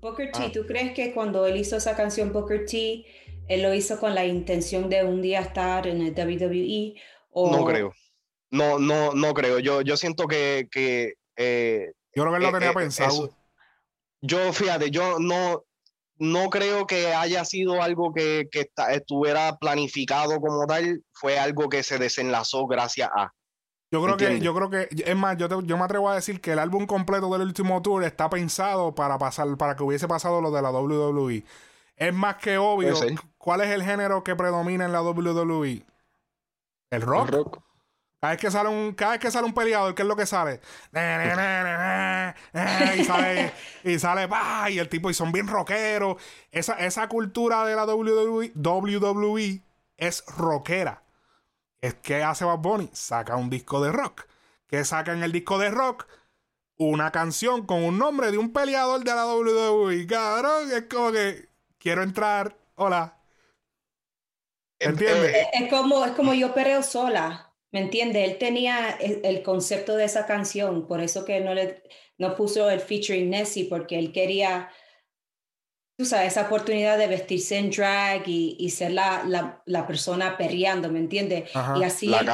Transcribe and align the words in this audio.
Booker 0.00 0.30
T, 0.30 0.50
¿tú 0.50 0.66
crees 0.66 0.92
que 0.94 1.12
cuando 1.12 1.46
él 1.46 1.56
hizo 1.56 1.76
esa 1.76 1.96
canción 1.96 2.32
Booker 2.32 2.64
T, 2.66 3.04
él 3.48 3.62
lo 3.62 3.74
hizo 3.74 3.98
con 3.98 4.14
la 4.14 4.24
intención 4.24 4.88
de 4.88 5.04
un 5.04 5.22
día 5.22 5.40
estar 5.40 5.86
en 5.86 6.02
el 6.02 6.12
WWE? 6.12 6.94
O... 7.30 7.50
No 7.50 7.64
creo. 7.64 7.92
No, 8.50 8.78
no, 8.78 9.12
no 9.12 9.34
creo. 9.34 9.58
Yo, 9.58 9.82
yo 9.82 9.96
siento 9.96 10.26
que. 10.26 10.68
que 10.70 11.14
eh, 11.36 11.92
yo 12.14 12.22
creo 12.22 12.32
que 12.32 12.36
él 12.38 12.42
lo 12.44 12.58
tenía 12.58 12.72
pensado. 12.72 13.30
yo, 14.20 14.52
fíjate, 14.52 14.90
yo 14.90 15.18
no, 15.18 15.64
no 16.16 16.48
creo 16.48 16.86
que 16.86 17.12
haya 17.14 17.44
sido 17.44 17.82
algo 17.82 18.12
que, 18.12 18.48
que 18.50 18.70
estuviera 18.90 19.56
planificado 19.58 20.40
como 20.40 20.66
tal. 20.66 21.02
Fue 21.12 21.38
algo 21.38 21.68
que 21.68 21.82
se 21.82 21.98
desenlazó 21.98 22.66
gracias 22.66 23.10
a. 23.14 23.32
Yo 23.90 24.02
creo 24.02 24.18
que, 24.18 24.40
yo 24.40 24.54
creo 24.54 24.68
que, 24.68 24.88
es 24.90 25.16
más, 25.16 25.38
yo, 25.38 25.48
yo 25.62 25.78
me 25.78 25.84
atrevo 25.84 26.10
a 26.10 26.14
decir 26.14 26.42
que 26.42 26.52
el 26.52 26.58
álbum 26.58 26.86
completo 26.86 27.32
del 27.32 27.42
último 27.42 27.80
tour 27.80 28.04
está 28.04 28.28
pensado 28.28 28.94
para 28.94 29.16
pasar, 29.16 29.56
para 29.56 29.76
que 29.76 29.82
hubiese 29.82 30.06
pasado 30.06 30.42
lo 30.42 30.50
de 30.50 30.60
la 30.60 30.70
WWE. 30.70 31.44
Es 31.96 32.14
más 32.14 32.36
que 32.36 32.58
obvio. 32.58 32.94
¿Cuál 33.38 33.62
es 33.62 33.70
el 33.70 33.82
género 33.82 34.22
que 34.22 34.36
predomina 34.36 34.84
en 34.84 34.92
la 34.92 35.02
WWE? 35.02 35.86
El 36.90 37.02
rock. 37.02 37.28
El 37.28 37.34
rock. 37.34 37.62
Cada 38.20 38.32
vez 38.32 38.40
que 38.40 38.50
sale 38.50 38.68
un, 38.68 38.94
cada 38.94 39.12
vez 39.12 39.20
que 39.20 39.30
sale 39.30 39.46
un 39.46 39.54
peleador, 39.54 39.94
¿qué 39.94 40.02
es 40.02 40.08
lo 40.08 40.16
que 40.16 40.26
sale? 40.26 40.60
y 40.92 40.96
sale, 43.04 43.52
y 43.84 43.98
sale, 43.98 44.28
y 44.70 44.78
el 44.78 44.88
tipo, 44.88 45.08
y 45.08 45.14
son 45.14 45.30
bien 45.30 45.46
rockeros. 45.46 46.20
Esa, 46.50 46.72
esa 46.74 47.08
cultura 47.08 47.64
de 47.64 47.76
la 47.76 47.84
WWE, 47.84 48.52
WWE 48.56 49.62
es 49.96 50.24
rockera. 50.36 51.04
Es 51.80 51.94
que 51.94 52.22
hace 52.22 52.44
Bad 52.44 52.58
Bunny, 52.58 52.90
saca 52.92 53.36
un 53.36 53.50
disco 53.50 53.80
de 53.82 53.92
rock. 53.92 54.26
Que 54.66 54.84
saca 54.84 55.12
en 55.12 55.22
el 55.22 55.32
disco 55.32 55.58
de 55.58 55.70
rock 55.70 56.06
una 56.76 57.10
canción 57.10 57.66
con 57.66 57.82
un 57.82 57.98
nombre 57.98 58.30
de 58.30 58.38
un 58.38 58.52
peleador 58.52 59.02
de 59.02 59.14
la 59.14 59.26
WWE. 59.26 60.06
Cabrón, 60.06 60.70
es 60.72 60.84
como 60.84 61.12
que 61.12 61.48
quiero 61.78 62.02
entrar. 62.02 62.56
Hola. 62.76 63.18
¿Entiendes? 64.78 65.34
Es 65.52 65.70
como, 65.70 66.04
es 66.04 66.12
como 66.12 66.34
yo 66.34 66.54
pereo 66.54 66.82
sola. 66.82 67.52
¿Me 67.70 67.80
entiende? 67.80 68.24
Él 68.24 68.38
tenía 68.38 68.90
el, 68.90 69.42
concepto 69.42 69.96
de 69.96 70.04
esa 70.04 70.24
canción, 70.24 70.86
por 70.86 71.00
eso 71.00 71.24
que 71.24 71.40
no 71.40 71.52
le 71.52 71.82
no 72.16 72.34
puso 72.34 72.70
el 72.70 72.80
featuring 72.80 73.30
Nessie, 73.30 73.68
porque 73.68 73.98
él 73.98 74.12
quería, 74.12 74.70
tú 75.98 76.04
sabes, 76.04 76.28
esa 76.28 76.42
oportunidad 76.42 76.96
de 76.96 77.08
vestirse 77.08 77.56
en 77.56 77.70
drag 77.70 78.22
y, 78.28 78.56
y 78.60 78.70
ser 78.70 78.92
la, 78.92 79.24
la, 79.26 79.60
la, 79.66 79.84
persona 79.84 80.36
perreando, 80.36 80.92
¿me 80.92 81.00
entiende? 81.00 81.46
y 81.76 81.82
así 81.82 82.14
él, 82.14 82.28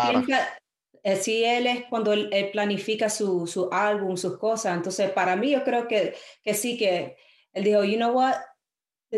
así 1.02 1.44
él 1.46 1.66
es 1.66 1.84
cuando 1.88 2.12
él, 2.12 2.28
planifica 2.52 3.08
su, 3.08 3.46
su 3.46 3.70
álbum, 3.72 4.18
sus 4.18 4.36
cosas. 4.36 4.76
Entonces, 4.76 5.10
para 5.12 5.34
mí, 5.34 5.50
yo 5.50 5.64
creo 5.64 5.88
que, 5.88 6.14
que 6.42 6.52
sí, 6.52 6.76
que 6.76 7.16
él 7.54 7.64
dijo, 7.64 7.82
you 7.84 7.96
know 7.96 8.12
what, 8.12 8.34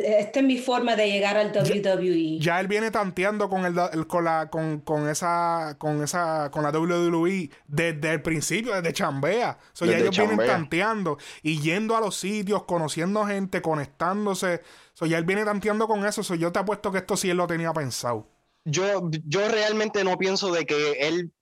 esta 0.05 0.41
es 0.41 0.45
mi 0.45 0.59
forma 0.59 0.97
de 0.97 1.11
llegar 1.11 1.37
al 1.37 1.53
WWE. 1.53 2.39
Ya, 2.39 2.61
él 2.61 2.69
viene 2.69 2.91
tanteando 2.91 3.49
con 3.49 3.65
el, 3.65 4.07
con 4.07 4.25
la 4.25 4.51
con, 4.51 4.81
con, 4.81 5.09
esa 5.09 5.77
con 5.79 6.03
esa 6.03 6.51
con 6.51 6.63
la 6.63 6.71
WWE 6.71 7.51
desde 7.67 8.13
el 8.13 8.23
principio, 8.23 8.75
desde 8.75 8.93
chambea. 8.93 9.59
So, 9.73 9.87
ya 9.87 9.99
ellos 9.99 10.17
vienen 10.17 10.39
tanteando 10.39 11.19
y 11.43 11.61
yendo 11.61 11.97
a 11.97 12.01
los 12.01 12.17
sitios, 12.17 12.65
conociendo 12.65 13.25
gente, 13.27 13.63
conectándose. 13.63 14.63
So, 14.93 15.07
ya 15.07 15.19
él 15.19 15.25
viene 15.25 15.45
tanteando 15.45 15.87
con 15.87 16.05
eso. 16.07 16.23
So, 16.23 16.35
yo 16.35 16.53
te 16.53 16.59
apuesto 16.59 16.93
que 16.93 16.99
esto 16.99 17.17
sí 17.17 17.31
él 17.31 17.37
lo 17.37 17.47
tenía 17.47 17.73
pensado. 17.73 18.29
Yo, 18.65 19.09
yo 19.25 19.49
realmente 19.49 20.03
no 20.03 20.19
pienso 20.19 20.53
de 20.53 20.67
que 20.67 20.93
él, 21.01 21.33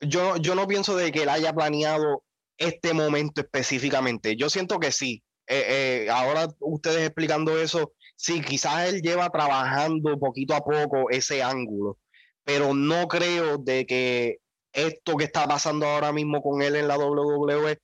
yo, 0.00 0.36
yo 0.36 0.54
no 0.54 0.66
pienso 0.66 0.96
de 0.96 1.12
que 1.12 1.22
él 1.22 1.28
haya 1.28 1.52
planeado 1.52 2.24
este 2.58 2.92
momento 2.92 3.40
específicamente. 3.40 4.36
Yo 4.36 4.50
siento 4.50 4.78
que 4.78 4.92
sí. 4.92 5.22
Eh, 5.46 6.04
eh, 6.06 6.10
ahora 6.10 6.48
ustedes 6.60 7.04
explicando 7.04 7.58
eso, 7.60 7.92
sí, 8.22 8.40
quizás 8.40 8.88
él 8.88 9.02
lleva 9.02 9.30
trabajando 9.30 10.16
poquito 10.18 10.54
a 10.54 10.60
poco 10.60 11.10
ese 11.10 11.42
ángulo, 11.42 11.98
pero 12.44 12.72
no 12.72 13.08
creo 13.08 13.58
de 13.58 13.84
que 13.84 14.36
esto 14.72 15.16
que 15.16 15.24
está 15.24 15.48
pasando 15.48 15.86
ahora 15.86 16.12
mismo 16.12 16.40
con 16.40 16.62
él 16.62 16.76
en 16.76 16.86
la 16.86 16.96
WWE, 16.96 17.78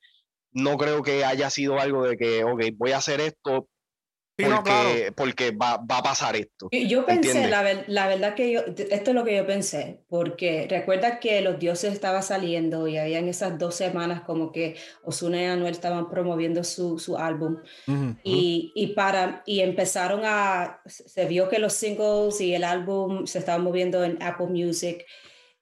no 0.53 0.77
creo 0.77 1.03
que 1.03 1.25
haya 1.25 1.50
sido 1.50 1.81
algo 1.81 2.04
de 2.04 2.16
que, 2.16 2.44
ok, 2.44 2.62
voy 2.77 2.93
a 2.93 2.98
hacer 2.98 3.21
esto 3.21 3.69
porque, 5.16 5.50
va, 5.50 5.75
a 5.75 6.03
pasar 6.03 6.37
esto. 6.37 6.69
Yo 6.71 7.04
pensé, 7.04 7.49
la, 7.49 7.62
verdad 8.06 8.34
que 8.34 8.53
yo, 8.53 8.60
esto 8.60 9.10
es 9.10 9.15
lo 9.15 9.25
que 9.25 9.37
yo 9.37 9.47
pensé, 9.47 10.00
porque 10.09 10.66
recuerda 10.71 11.19
que 11.19 11.41
los 11.41 11.59
dioses 11.59 11.93
estaban 11.93 12.22
saliendo 12.22 12.87
y 12.87 12.98
había 12.98 13.19
en 13.19 13.28
esas 13.28 13.59
dos 13.59 13.75
semanas 13.75 14.22
como 14.22 14.53
que 14.53 14.77
Osuna 15.03 15.43
y 15.43 15.47
Anuel 15.47 15.72
estaban 15.72 16.09
promoviendo 16.09 16.62
su, 16.62 16.98
su 16.98 17.16
álbum 17.16 17.56
y, 18.22 18.72
y, 18.75 18.88
para, 18.88 19.43
y 19.44 19.60
empezaron 19.60 20.21
a, 20.25 20.82
se 20.87 21.25
vio 21.27 21.48
que 21.48 21.59
los 21.59 21.72
singles 21.72 22.41
y 22.41 22.54
el 22.54 22.65
álbum 22.65 23.27
se 23.27 23.41
estaban 23.41 23.65
moviendo 23.65 24.04
en 24.04 24.22
Apple 24.22 24.47
Music 24.47 25.04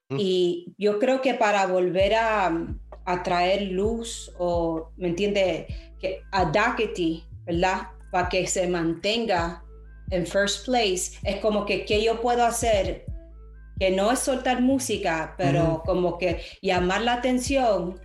y 0.09 0.73
yo 0.77 0.99
creo 0.99 1.21
que 1.21 1.33
para 1.33 1.65
volver 1.65 2.13
a, 2.13 2.65
a 3.05 3.23
traer 3.23 3.63
luz 3.71 4.31
o, 4.37 4.91
¿me 4.97 5.07
entiende? 5.07 5.67
Que 5.99 6.21
a 6.31 6.45
Dackety, 6.45 7.25
¿verdad? 7.45 7.89
Para 8.11 8.29
que 8.29 8.47
se 8.47 8.67
mantenga 8.67 9.63
en 10.09 10.25
first 10.25 10.65
place, 10.65 11.19
es 11.23 11.37
como 11.37 11.65
que 11.65 11.85
qué 11.85 12.03
yo 12.03 12.21
puedo 12.21 12.45
hacer 12.45 13.05
que 13.79 13.91
no 13.91 14.11
es 14.11 14.19
soltar 14.19 14.61
música, 14.61 15.35
pero 15.37 15.83
como 15.85 16.17
que 16.17 16.41
llamar 16.61 17.01
la 17.01 17.13
atención. 17.13 17.99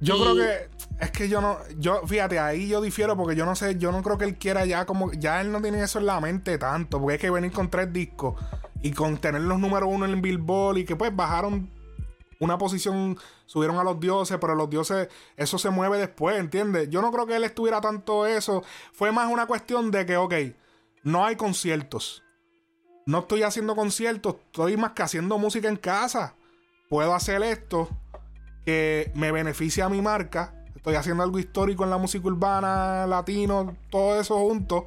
Yo 0.00 0.16
creo 0.20 0.36
que 0.36 0.68
es 1.00 1.10
que 1.10 1.28
yo 1.28 1.40
no, 1.40 1.58
yo 1.78 2.06
fíjate, 2.06 2.38
ahí 2.38 2.68
yo 2.68 2.80
difiero 2.80 3.16
porque 3.16 3.34
yo 3.34 3.44
no 3.44 3.56
sé, 3.56 3.78
yo 3.78 3.90
no 3.90 4.02
creo 4.02 4.18
que 4.18 4.26
él 4.26 4.36
quiera 4.36 4.64
ya 4.64 4.84
como, 4.84 5.12
ya 5.12 5.40
él 5.40 5.50
no 5.50 5.60
tiene 5.60 5.82
eso 5.82 5.98
en 5.98 6.06
la 6.06 6.20
mente 6.20 6.58
tanto, 6.58 7.00
porque 7.00 7.14
hay 7.14 7.18
que 7.18 7.30
venir 7.30 7.50
con 7.50 7.68
tres 7.70 7.92
discos 7.92 8.34
y 8.82 8.92
con 8.92 9.18
tener 9.18 9.40
los 9.40 9.58
números 9.58 9.88
uno 9.92 10.04
en 10.04 10.22
Billboard 10.22 10.78
y 10.78 10.84
que 10.84 10.94
pues 10.94 11.14
bajaron 11.14 11.70
una 12.40 12.58
posición, 12.58 13.18
subieron 13.46 13.78
a 13.78 13.84
los 13.84 13.98
dioses, 13.98 14.38
pero 14.40 14.54
los 14.54 14.70
dioses, 14.70 15.08
eso 15.36 15.58
se 15.58 15.70
mueve 15.70 15.98
después, 15.98 16.38
¿entiendes? 16.38 16.88
Yo 16.90 17.02
no 17.02 17.10
creo 17.10 17.26
que 17.26 17.36
él 17.36 17.44
estuviera 17.44 17.80
tanto 17.80 18.26
eso. 18.26 18.62
Fue 18.92 19.10
más 19.10 19.30
una 19.30 19.46
cuestión 19.46 19.90
de 19.90 20.06
que, 20.06 20.16
ok, 20.16 20.34
no 21.02 21.24
hay 21.24 21.36
conciertos. 21.36 22.22
No 23.06 23.20
estoy 23.20 23.42
haciendo 23.42 23.74
conciertos, 23.74 24.36
estoy 24.46 24.76
más 24.76 24.92
que 24.92 25.02
haciendo 25.02 25.38
música 25.38 25.68
en 25.68 25.76
casa. 25.76 26.34
Puedo 26.88 27.14
hacer 27.14 27.42
esto 27.42 27.88
que 28.64 29.10
me 29.14 29.32
beneficia 29.32 29.86
a 29.86 29.88
mi 29.88 30.00
marca. 30.00 30.54
Estoy 30.76 30.94
haciendo 30.94 31.22
algo 31.22 31.38
histórico 31.38 31.84
en 31.84 31.90
la 31.90 31.98
música 31.98 32.26
urbana, 32.26 33.06
latino, 33.06 33.76
todo 33.90 34.20
eso 34.20 34.38
junto. 34.38 34.86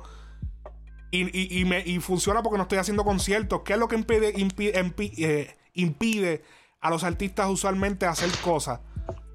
Y, 1.14 1.66
me, 1.66 2.00
funciona 2.00 2.42
porque 2.42 2.58
no 2.58 2.64
estoy 2.64 2.78
haciendo 2.78 3.04
conciertos. 3.04 3.62
¿Qué 3.66 3.74
es 3.74 3.80
lo 3.80 3.90
que 3.90 3.96
impide, 3.96 4.32
impide, 4.38 5.58
impide 5.74 6.34
eh, 6.34 6.44
a 6.82 6.90
los 6.90 7.04
artistas 7.04 7.48
usualmente 7.50 8.06
hacer 8.06 8.30
cosas, 8.44 8.80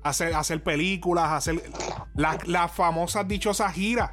hacer, 0.03 0.35
hacer 0.35 0.63
películas, 0.63 1.31
hacer 1.31 1.63
las 2.15 2.73
famosas 2.73 3.27
dichosas 3.27 3.73
giras. 3.73 4.13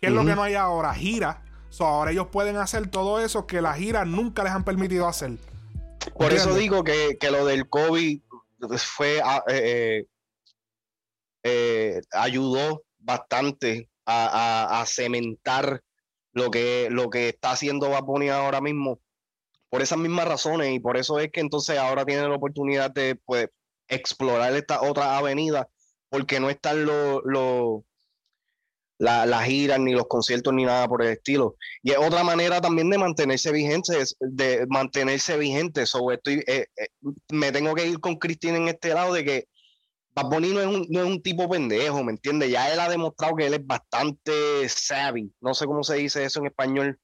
¿Qué 0.00 0.08
es 0.08 0.12
lo 0.12 0.24
que 0.24 0.34
no 0.34 0.42
hay 0.42 0.54
ahora? 0.54 0.92
Giras. 0.94 1.38
ahora 1.80 2.10
ellos 2.10 2.28
pueden 2.30 2.56
hacer 2.56 2.88
todo 2.88 3.20
eso 3.20 3.46
que 3.46 3.62
las 3.62 3.78
giras 3.78 4.06
nunca 4.06 4.44
les 4.44 4.52
han 4.52 4.64
permitido 4.64 5.08
hacer. 5.08 5.38
Por 6.14 6.32
eso 6.32 6.54
digo 6.54 6.84
que, 6.84 7.16
lo 7.30 7.46
del 7.46 7.68
COVID 7.68 8.20
fue 8.78 9.20
ah, 9.24 9.42
eh, 9.48 10.04
eh, 10.04 10.06
eh, 11.44 12.00
ayudó 12.12 12.82
bastante 12.98 13.88
a, 14.04 14.84
cementar 14.86 15.82
lo 16.32 16.50
que, 16.50 16.88
lo 16.90 17.08
que 17.08 17.28
está 17.30 17.52
haciendo 17.52 17.88
Bad 17.90 18.04
ahora 18.30 18.60
mismo 18.60 19.00
por 19.72 19.80
esas 19.80 19.96
mismas 19.96 20.28
razones 20.28 20.70
y 20.70 20.80
por 20.80 20.98
eso 20.98 21.18
es 21.18 21.32
que 21.32 21.40
entonces 21.40 21.78
ahora 21.78 22.04
tienen 22.04 22.28
la 22.28 22.36
oportunidad 22.36 22.90
de 22.90 23.16
pues, 23.24 23.48
explorar 23.88 24.54
esta 24.54 24.82
otra 24.82 25.16
avenida 25.16 25.66
porque 26.10 26.40
no 26.40 26.50
están 26.50 26.84
los 26.84 27.82
las 28.98 29.44
giras 29.46 29.80
ni 29.80 29.92
los 29.92 30.06
conciertos 30.08 30.52
ni 30.52 30.66
nada 30.66 30.86
por 30.86 31.02
el 31.02 31.08
estilo. 31.08 31.56
Y 31.82 31.92
es 31.92 31.96
otra 31.96 32.22
manera 32.22 32.60
también 32.60 32.90
de 32.90 32.98
mantenerse 32.98 33.50
vigente, 33.50 33.94
de 34.20 34.66
mantenerse 34.68 35.38
vigente. 35.38 35.86
So, 35.86 36.12
estoy, 36.12 36.44
eh, 36.46 36.66
eh, 36.76 36.88
me 37.30 37.50
tengo 37.50 37.74
que 37.74 37.86
ir 37.86 37.98
con 37.98 38.16
Cristina 38.16 38.58
en 38.58 38.68
este 38.68 38.92
lado 38.92 39.14
de 39.14 39.24
que 39.24 39.48
Bad 40.14 40.26
Bunny 40.26 40.52
no 40.52 40.60
es, 40.60 40.66
un, 40.66 40.86
es 40.88 41.02
un 41.04 41.22
tipo 41.22 41.48
pendejo, 41.48 42.04
¿me 42.04 42.12
entiendes? 42.12 42.50
Ya 42.50 42.70
él 42.70 42.78
ha 42.78 42.90
demostrado 42.90 43.36
que 43.36 43.46
él 43.46 43.54
es 43.54 43.66
bastante 43.66 44.68
savvy, 44.68 45.32
no 45.40 45.54
sé 45.54 45.64
cómo 45.64 45.82
se 45.82 45.96
dice 45.96 46.22
eso 46.22 46.40
en 46.40 46.46
español, 46.46 47.00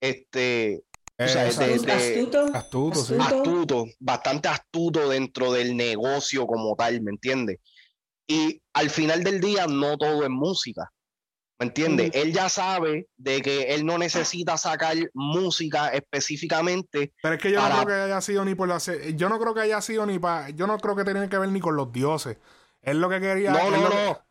este, 0.00 0.82
astuto, 1.18 2.46
astuto, 3.20 3.86
bastante 3.98 4.48
astuto 4.48 5.08
dentro 5.08 5.52
del 5.52 5.76
negocio 5.76 6.46
como 6.46 6.76
tal, 6.76 7.00
¿me 7.02 7.10
entiendes? 7.10 7.58
Y 8.26 8.60
al 8.74 8.90
final 8.90 9.24
del 9.24 9.40
día 9.40 9.66
no 9.66 9.96
todo 9.96 10.22
es 10.22 10.30
música, 10.30 10.92
¿me 11.58 11.66
entiendes? 11.66 12.10
Él 12.14 12.32
ya 12.32 12.48
sabe 12.48 13.08
de 13.16 13.42
que 13.42 13.74
él 13.74 13.84
no 13.84 13.98
necesita 13.98 14.56
sacar 14.56 14.96
música 15.14 15.88
específicamente. 15.88 17.12
Pero 17.20 17.34
es 17.34 17.42
que 17.42 17.50
yo 17.50 17.68
no 17.68 17.84
creo 17.84 17.86
que 17.86 17.94
haya 17.94 18.20
sido 18.20 18.44
ni 18.44 18.54
por 18.54 18.68
la... 18.68 18.78
Yo 19.14 19.28
no 19.28 19.40
creo 19.40 19.54
que 19.54 19.60
haya 19.62 19.80
sido 19.80 20.06
ni 20.06 20.18
para... 20.18 20.50
Yo 20.50 20.66
no 20.66 20.78
creo 20.78 20.94
que 20.94 21.04
tenga 21.04 21.28
que 21.28 21.38
ver 21.38 21.48
ni 21.48 21.60
con 21.60 21.74
los 21.74 21.90
dioses. 21.92 22.36
Él 22.82 23.00
lo 23.00 23.08
que 23.08 23.20
quería... 23.20 23.50
No, 23.50 23.70
no, 23.70 23.88
no. 23.88 24.27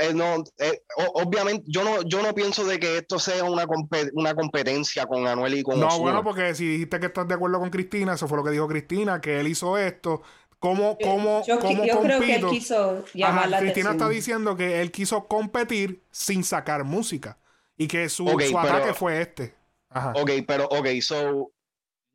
Eh, 0.00 0.12
no, 0.14 0.44
eh, 0.58 0.82
obviamente, 1.14 1.64
yo 1.66 1.82
no, 1.82 2.02
yo 2.02 2.22
no 2.22 2.34
pienso 2.34 2.64
de 2.64 2.78
que 2.78 2.98
esto 2.98 3.18
sea 3.18 3.44
una, 3.44 3.66
una 4.12 4.34
competencia 4.34 5.06
con 5.06 5.26
Anuel 5.26 5.54
y 5.54 5.62
con 5.62 5.80
No, 5.80 5.98
bueno, 5.98 6.22
porque 6.22 6.54
si 6.54 6.66
dijiste 6.66 7.00
que 7.00 7.06
estás 7.06 7.26
de 7.26 7.34
acuerdo 7.34 7.58
con 7.58 7.70
Cristina, 7.70 8.14
eso 8.14 8.28
fue 8.28 8.38
lo 8.38 8.44
que 8.44 8.50
dijo 8.50 8.68
Cristina, 8.68 9.20
que 9.20 9.40
él 9.40 9.48
hizo 9.48 9.78
esto. 9.78 10.22
¿Cómo, 10.58 10.98
cómo, 11.00 11.44
yo, 11.46 11.60
cómo 11.60 11.84
yo 11.84 12.00
creo 12.00 12.20
que 12.20 12.34
él 12.34 12.46
quiso 12.48 13.04
llamar 13.14 13.48
la 13.48 13.60
Cristina 13.60 13.92
está 13.92 14.08
diciendo 14.08 14.56
que 14.56 14.80
él 14.80 14.90
quiso 14.90 15.28
competir 15.28 16.02
sin 16.10 16.42
sacar 16.42 16.82
música 16.82 17.38
y 17.76 17.86
que 17.86 18.08
su, 18.08 18.26
su 18.26 18.58
ataque 18.58 18.92
fue 18.92 19.22
este. 19.22 19.54
Ajá. 19.88 20.12
Ok, 20.16 20.30
pero, 20.46 20.64
ok, 20.66 20.88
so, 21.00 21.52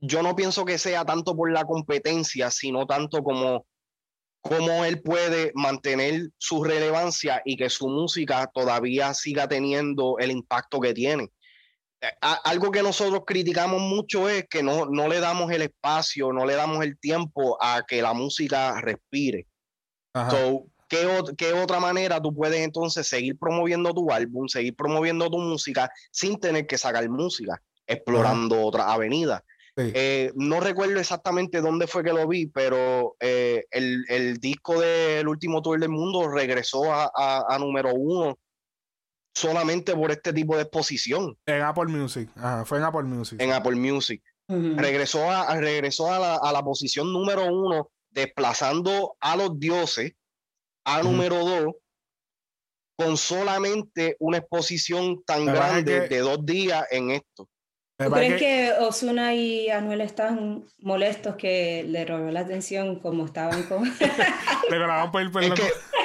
yo 0.02 0.22
no 0.22 0.36
pienso 0.36 0.66
que 0.66 0.78
sea 0.78 1.06
tanto 1.06 1.36
por 1.36 1.52
la 1.52 1.64
competencia, 1.64 2.52
sino 2.52 2.86
tanto 2.86 3.24
como 3.24 3.66
cómo 4.44 4.84
él 4.84 5.01
puede 5.01 5.51
mantener 5.56 6.30
su 6.38 6.66
relevancia 6.66 7.42
y 7.45 7.56
que 7.56 7.69
su 7.69 7.88
música 7.88 8.51
todavía 8.54 9.13
siga 9.13 9.48
teniendo 9.48 10.18
el 10.19 10.31
impacto 10.31 10.81
que 10.81 10.94
tiene. 10.94 11.31
Eh, 12.01 12.12
algo 12.22 12.69
que 12.69 12.84
nosotros 12.84 13.22
criticamos 13.25 13.80
mucho 13.80 14.28
es 14.28 14.45
que 14.50 14.62
no, 14.62 14.86
no 14.86 15.07
le 15.07 15.22
damos 15.22 15.50
el 15.51 15.62
espacio, 15.62 16.34
no 16.34 16.45
le 16.45 16.56
damos 16.56 16.84
el 16.84 17.00
tiempo 17.00 17.57
a 17.63 17.84
que 17.88 18.01
la 18.01 18.13
música 18.13 18.81
respire. 18.81 19.48
So, 20.30 20.66
¿qué, 20.90 21.07
¿qué, 21.38 21.54
otra 21.54 21.80
manera 21.80 22.22
tú 22.22 22.36
puedes 22.36 22.60
entonces 22.60 23.07
seguir 23.07 23.40
promoviendo 23.40 23.94
tu 23.94 24.12
álbum, 24.12 24.48
seguir 24.48 24.75
promoviendo 24.75 25.30
tu 25.30 25.40
música 25.40 25.90
sin 26.12 26.38
tener 26.38 26.68
que 26.68 26.78
sacar 26.78 27.07
música, 27.10 27.62
explorando 27.88 28.62
otra 28.62 28.92
avenida? 28.92 29.44
Eh, 29.75 30.31
no 30.36 30.60
recuerdo 30.60 31.00
exactamente 31.00 31.60
dónde 31.62 31.88
fue 31.88 32.04
que 32.04 32.14
lo 32.14 32.28
vi, 32.28 32.48
pero 32.48 33.16
eh, 33.20 33.66
el, 33.72 34.38
disco 34.38 34.80
del 34.80 35.28
último 35.28 35.62
tour 35.62 35.80
del 35.80 35.90
mundo 35.90 36.30
regresó 36.30 36.84
a, 36.94 37.58
número 37.60 37.94
uno 37.94 38.38
solamente 39.34 39.96
por 39.96 40.12
este 40.12 40.31
tipo 40.31 40.56
de 40.56 40.64
exposición. 40.64 41.36
En 41.48 41.62
Apple 41.62 41.88
Music, 41.88 42.30
fue 42.66 42.78
en 42.78 42.84
Apple 42.84 43.04
Music. 43.04 43.42
En 43.42 43.52
Apple 43.52 43.75
Music. 43.75 44.22
Regresó, 44.48 45.31
a, 45.31 45.56
regresó 45.60 46.12
a 46.12 46.52
la, 46.52 46.64
posición 46.64 47.12
número 47.12 47.46
uno, 47.46 47.90
desplazando 48.12 49.16
a 49.19 49.36
los 49.36 49.60
dioses 49.60 50.14
a 50.86 51.02
número 51.02 51.44
dos, 51.44 51.76
con 52.96 53.18
solamente 53.18 54.16
una 54.19 54.38
exposición 54.38 55.24
tan 55.24 55.46
grande 55.46 56.08
de 56.08 56.19
dos 56.19 56.46
días 56.46 56.86
en 56.92 57.12
esto. 57.12 57.50
¿Tú 57.98 58.10
crees 58.12 58.40
que... 58.40 58.72
Osuna 58.80 59.36
y 59.36 59.69
Anuel 59.69 60.01
están 60.01 60.66
molestos 60.80 61.36
que 61.36 61.84
le 61.88 62.06
robó 62.06 62.31
la 62.31 62.42
atención 62.42 63.00
como 63.00 63.25
estaban 63.25 63.63
con... 63.63 63.84
le 64.69 64.78
grababan 64.78 65.12
por 65.12 65.22
el 65.22 65.31
pelo. 65.31 65.56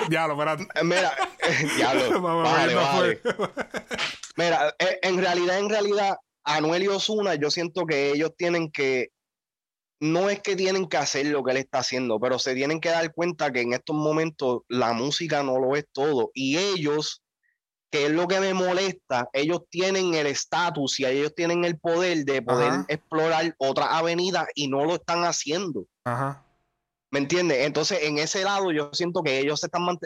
Diablo, 0.09 0.35
espérate. 0.35 0.63
Eh, 0.75 0.85
mira, 0.85 1.13
diablo. 1.77 2.21
vale, 2.43 2.75
vale. 2.75 3.21
Mira, 4.37 4.75
eh, 4.79 4.99
en 5.03 5.19
realidad, 5.19 5.59
en 5.59 5.71
realidad, 5.71 6.17
Anuel 6.45 6.85
y 6.85 6.89
Osuna, 6.89 7.35
yo 7.35 7.51
siento 7.51 7.87
que 7.87 8.13
ellos 8.13 8.33
tienen 8.37 8.71
que... 8.71 9.11
No 10.01 10.31
es 10.31 10.41
que 10.41 10.55
tienen 10.55 10.89
que 10.89 10.97
hacer 10.97 11.27
lo 11.27 11.43
que 11.43 11.51
él 11.51 11.57
está 11.57 11.79
haciendo, 11.79 12.21
pero 12.21 12.39
se 12.39 12.55
tienen 12.55 12.81
que 12.81 12.91
dar 12.91 13.13
cuenta 13.13 13.51
que 13.51 13.63
en 13.63 13.73
estos 13.73 13.97
momentos 13.97 14.61
la 14.69 14.93
música 14.93 15.43
no 15.43 15.59
lo 15.59 15.75
es 15.75 15.87
todo. 15.91 16.31
Y 16.35 16.57
ellos 16.57 17.23
que 17.91 18.07
es 18.07 18.13
lo 18.13 18.29
que 18.29 18.41
me 18.41 18.53
molesta, 18.55 19.29
ellos 19.33 19.63
tienen 19.71 20.15
el 20.15 20.27
estatus 20.27 21.01
y 21.01 21.07
ellos 21.07 21.35
tienen 21.35 21.65
el 21.65 21.79
poder 21.79 22.25
de 22.25 22.43
poder 22.43 22.85
explorar 22.89 23.55
otra 23.59 23.97
avenida 23.97 24.47
y 24.55 24.69
no 24.69 24.85
lo 24.85 24.97
están 24.97 25.25
haciendo. 25.25 25.87
Ajá. 26.05 26.45
¿Me 27.11 27.21
entiendes? 27.21 27.65
Entonces, 27.65 28.01
en 28.03 28.19
ese 28.19 28.45
lado, 28.45 28.71
yo 28.71 28.91
siento 28.93 29.23
que 29.23 29.39
ellos 29.39 29.61
se 29.61 29.67
están, 29.67 29.99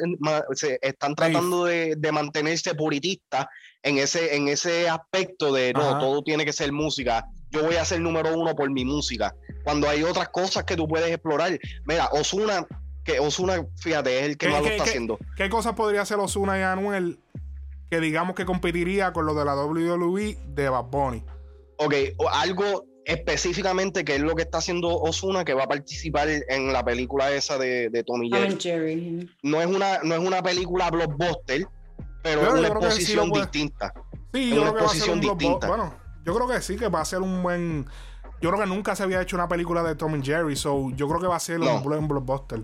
se 0.55 0.79
están 0.81 1.17
tratando 1.17 1.65
de, 1.65 1.97
mantenerse 2.13 2.77
puritistas 2.77 3.47
en 3.83 3.99
ese, 3.99 4.37
en 4.37 4.47
ese 4.47 4.89
aspecto 4.89 5.53
de 5.53 5.73
no, 5.73 5.99
todo 5.99 6.23
tiene 6.23 6.45
que 6.45 6.53
ser 6.53 6.71
música. 6.71 7.27
Yo 7.51 7.65
voy 7.65 7.75
a 7.75 7.85
ser 7.85 8.01
número 8.01 8.37
uno 8.39 8.55
por 8.55 8.71
mi 8.71 8.85
música. 8.85 9.35
Cuando 9.65 9.89
hay 9.89 10.05
otras 10.05 10.29
cosas 10.29 10.63
que 10.63 10.77
tú 10.77 10.87
puedes 10.87 11.11
explorar. 11.11 11.59
Mira, 11.87 12.09
Osuna, 12.13 12.65
que 13.05 13.19
Osuna, 13.19 13.67
fíjate, 13.81 14.21
es 14.21 14.25
el 14.27 14.37
que 14.37 14.49
más 14.49 14.63
lo 14.63 14.69
está 14.69 14.85
haciendo. 14.85 15.19
¿Qué 15.37 15.51
cosas 15.51 15.75
podría 15.75 16.03
hacer 16.03 16.21
Osuna 16.21 16.57
y 16.57 16.63
Anuel 16.63 17.19
que 17.93 18.01
digamos 18.01 18.35
que 18.35 18.47
competiría 18.47 19.13
con 19.13 19.27
lo 19.27 19.35
de 19.35 19.45
la 19.45 19.55
WWE 19.55 20.39
de 20.47 20.69
Bad 20.71 20.85
Bunny. 20.85 21.23
Ok, 21.77 21.93
algo 22.33 22.87
específicamente 23.05 24.03
que 24.03 24.15
es 24.15 24.23
lo 24.23 24.35
que 24.35 24.45
está 24.45 24.59
haciendo 24.59 24.89
Osuna, 24.97 25.45
que 25.45 25.53
va 25.53 25.65
a 25.65 25.67
participar 25.67 26.27
en 26.31 26.73
la 26.73 26.83
película 26.83 27.31
esa 27.33 27.59
de, 27.59 27.91
de 27.91 28.03
Tommy 28.03 28.31
Jerry. 28.59 29.29
No 29.43 29.61
es 29.61 29.67
una, 29.67 29.99
no 30.05 30.15
es 30.15 30.21
una 30.27 30.43
película 30.43 30.91
blockbuster, 30.91 31.67
pero, 32.23 32.47
es 32.47 32.53
una 32.61 32.69
exposición 32.69 33.31
distinta. 33.31 33.93
Sí, 34.33 34.49
yo 34.49 34.63
creo 34.63 34.75
que 34.75 34.85
va 34.85 34.91
a 34.91 34.95
ser 34.95 35.11
un 35.11 35.21
distinta. 35.21 35.69
Bueno, 35.69 35.95
yo 36.25 36.35
creo 36.35 36.49
que 36.49 36.63
sí, 36.63 36.77
que 36.77 36.89
va 36.89 37.03
a 37.03 37.05
ser 37.05 37.21
un 37.21 37.43
buen. 37.43 37.85
Yo 38.41 38.49
creo 38.49 38.63
que 38.63 38.69
nunca 38.69 38.97
se 38.97 39.03
había 39.03 39.21
hecho 39.21 39.37
una 39.37 39.49
película 39.49 39.83
de 39.83 39.97
Tommy 39.97 40.25
Jerry, 40.25 40.57
so 40.57 40.89
yo 40.97 41.07
creo 41.09 41.21
que 41.21 41.27
va 41.27 41.37
a 41.37 41.41
ser 41.41 41.61
un 41.61 41.83
buen 41.83 42.09
blockbuster. 42.09 42.63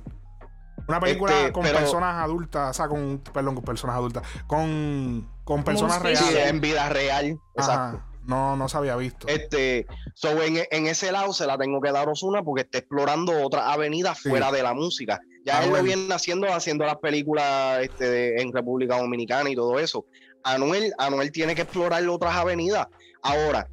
Una 0.88 1.00
película 1.00 1.38
este, 1.38 1.52
con 1.52 1.64
personas 1.64 2.24
adultas, 2.24 2.70
o 2.70 2.72
sea, 2.72 2.88
con, 2.88 3.18
perdón, 3.18 3.56
con 3.56 3.64
personas 3.64 3.96
adultas, 3.96 4.22
con, 4.46 5.28
con 5.44 5.62
personas 5.62 6.00
reales. 6.00 6.20
Sí, 6.20 6.34
en 6.36 6.60
vida 6.62 6.88
real, 6.88 7.38
exacto. 7.54 8.02
No, 8.24 8.56
no 8.56 8.68
se 8.68 8.76
había 8.76 8.96
visto. 8.96 9.26
Este, 9.26 9.86
so 10.14 10.42
en, 10.42 10.62
en, 10.70 10.86
ese 10.86 11.12
lado 11.12 11.32
se 11.32 11.46
la 11.46 11.56
tengo 11.56 11.80
que 11.80 11.92
dar 11.92 12.08
Osuna 12.08 12.42
porque 12.42 12.62
está 12.62 12.78
explorando 12.78 13.42
otra 13.42 13.72
avenida 13.72 14.14
fuera 14.14 14.50
de 14.50 14.62
la 14.62 14.74
música. 14.74 15.18
Ya 15.44 15.58
ah, 15.58 15.64
él 15.64 15.72
lo 15.72 15.82
viene 15.82 16.14
haciendo, 16.14 16.46
haciendo 16.52 16.84
las 16.84 16.96
películas 16.96 17.82
este, 17.82 18.40
en 18.42 18.52
República 18.52 18.98
Dominicana 18.98 19.48
y 19.48 19.54
todo 19.54 19.78
eso. 19.78 20.04
Anuel, 20.44 20.92
Anuel 20.98 21.32
tiene 21.32 21.54
que 21.54 21.62
explorar 21.62 22.06
otras 22.06 22.34
avenidas. 22.34 22.86
Ahora, 23.22 23.66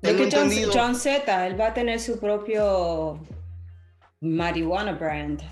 tengo 0.00 0.22
entendido... 0.22 0.70
John 0.72 0.94
Z, 0.94 1.46
él 1.46 1.60
va 1.60 1.68
a 1.68 1.74
tener 1.74 1.98
su 1.98 2.20
propio 2.20 3.20
marihuana 4.20 4.92
brand. 4.92 5.42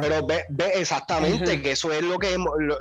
Pero 0.00 0.26
ve, 0.26 0.44
exactamente 0.74 1.62
que 1.62 1.72
eso 1.72 1.92
es 1.92 2.02
lo 2.02 2.18
que 2.18 2.36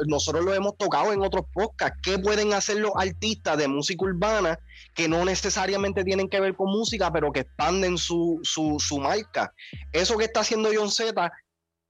nosotros 0.05 0.43
lo 0.43 0.53
hemos 0.53 0.77
tocado 0.77 1.13
en 1.13 1.21
otros 1.21 1.45
podcasts. 1.53 1.97
¿Qué 2.03 2.19
pueden 2.19 2.53
hacer 2.53 2.77
los 2.77 2.91
artistas 2.95 3.57
de 3.57 3.67
música 3.67 4.05
urbana 4.05 4.59
que 4.93 5.07
no 5.07 5.23
necesariamente 5.23 6.03
tienen 6.03 6.27
que 6.27 6.39
ver 6.39 6.55
con 6.55 6.69
música, 6.69 7.11
pero 7.11 7.31
que 7.31 7.41
expanden 7.41 7.97
su, 7.97 8.39
su, 8.43 8.99
marca? 8.99 9.53
Eso 9.91 10.17
que 10.17 10.25
está 10.25 10.41
haciendo 10.41 10.69
John 10.75 10.91
Z 10.91 11.31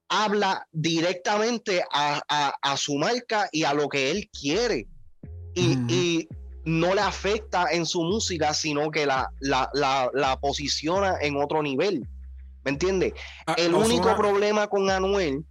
habla 0.09 0.67
directamente 0.71 1.83
a, 1.91 2.77
su 2.77 2.95
marca 2.95 3.49
y 3.51 3.63
a 3.63 3.73
lo 3.73 3.89
que 3.89 4.11
él 4.11 4.29
quiere. 4.31 4.87
Y, 5.55 5.77
y 5.87 6.27
no 6.65 6.93
le 6.95 7.01
afecta 7.01 7.67
en 7.71 7.85
su 7.85 8.03
música, 8.03 8.53
sino 8.53 8.89
que 8.89 9.05
la, 9.05 9.29
la, 9.39 9.69
la, 9.73 10.09
la 10.13 10.39
posiciona 10.39 11.17
en 11.21 11.37
otro 11.37 11.61
nivel. 11.61 12.07
¿Me 12.63 12.71
entiendes? 12.71 13.13
Ah, 13.45 13.55
el 13.57 13.73
único 13.73 14.15
problema 14.15 14.67
con 14.67 14.89
Anuel, 14.89 15.45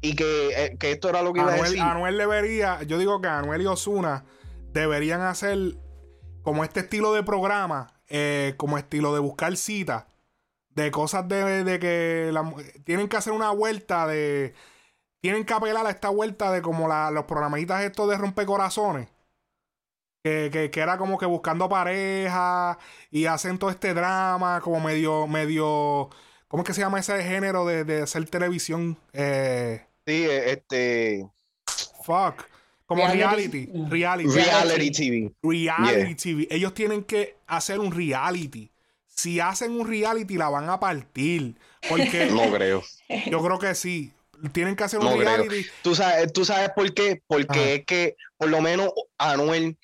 y 0.00 0.10
eh, 0.22 0.76
que, 0.78 0.92
esto 0.92 1.08
era 1.08 1.22
lo 1.22 1.32
que 1.32 1.40
iba 1.40 1.52
a 1.52 1.56
decir. 1.56 1.80
Anuel 1.80 2.16
debería, 2.16 2.82
yo 2.84 2.98
digo 2.98 3.20
que 3.20 3.28
Anuel 3.28 3.62
y 3.62 3.66
Osuna 3.66 4.24
deberían 4.72 5.22
hacer 5.22 5.58
como 6.42 6.62
este 6.62 6.80
estilo 6.80 7.12
de 7.12 7.22
programa, 7.22 7.88
eh, 8.08 8.54
como 8.56 8.78
estilo 8.78 9.14
de 9.14 9.20
buscar 9.20 9.56
citas, 9.56 10.04
de 10.70 10.90
cosas 10.90 11.26
de, 11.26 11.78
que 11.80 12.32
tienen 12.84 13.08
que 13.08 13.16
hacer 13.16 13.32
una 13.32 13.50
vuelta 13.50 14.06
de. 14.06 14.54
Tienen 15.20 15.44
que 15.44 15.54
apelar 15.54 15.86
a 15.86 15.90
esta 15.90 16.10
vuelta 16.10 16.52
de 16.52 16.62
como 16.62 16.88
los 17.10 17.24
programitas 17.24 17.82
estos 17.82 18.08
de 18.08 18.16
rompecorazones. 18.16 19.08
Que, 20.22 20.50
que, 20.52 20.70
que, 20.70 20.80
era 20.80 20.98
como 20.98 21.18
que 21.18 21.26
buscando 21.26 21.68
pareja 21.68 22.78
y 23.12 23.26
hacen 23.26 23.58
todo 23.58 23.70
este 23.70 23.94
drama 23.94 24.60
como 24.60 24.80
medio, 24.80 25.26
medio 25.28 26.10
¿Cómo 26.48 26.62
es 26.62 26.66
que 26.66 26.74
se 26.74 26.80
llama 26.80 27.00
ese 27.00 27.22
género 27.22 27.66
de, 27.66 27.84
de 27.84 28.02
hacer 28.02 28.28
televisión? 28.28 28.98
Eh, 29.12 29.84
sí, 30.06 30.26
este. 30.28 31.26
Fuck. 32.04 32.44
Como 32.86 33.06
reality. 33.08 33.68
Reality. 33.88 34.30
Reality, 34.30 34.90
TV. 34.92 35.32
Reality 35.42 36.14
TV. 36.14 36.48
Ellos 36.50 36.72
tienen 36.72 37.02
que 37.02 37.36
hacer 37.48 37.80
un 37.80 37.90
reality. 37.90 38.70
Si 39.08 39.40
hacen 39.40 39.72
un 39.72 39.88
reality, 39.88 40.36
la 40.36 40.48
van 40.48 40.70
a 40.70 40.78
partir. 40.78 41.56
Porque. 41.88 42.26
no 42.30 42.52
creo. 42.52 42.82
Yo 43.28 43.42
creo 43.42 43.58
que 43.58 43.74
sí. 43.74 44.12
Tienen 44.52 44.76
que 44.76 44.84
hacer 44.84 45.00
un 45.00 45.18
reality. 45.18 45.66
¿Tú 45.82 45.96
sabes, 45.96 46.32
¿Tú 46.32 46.44
sabes 46.44 46.70
por 46.76 46.92
qué? 46.94 47.22
Porque 47.26 47.74
es 47.74 47.86
que, 47.86 48.16
por 48.36 48.50
lo 48.50 48.60
menos, 48.60 48.92
Anuel. 49.18 49.76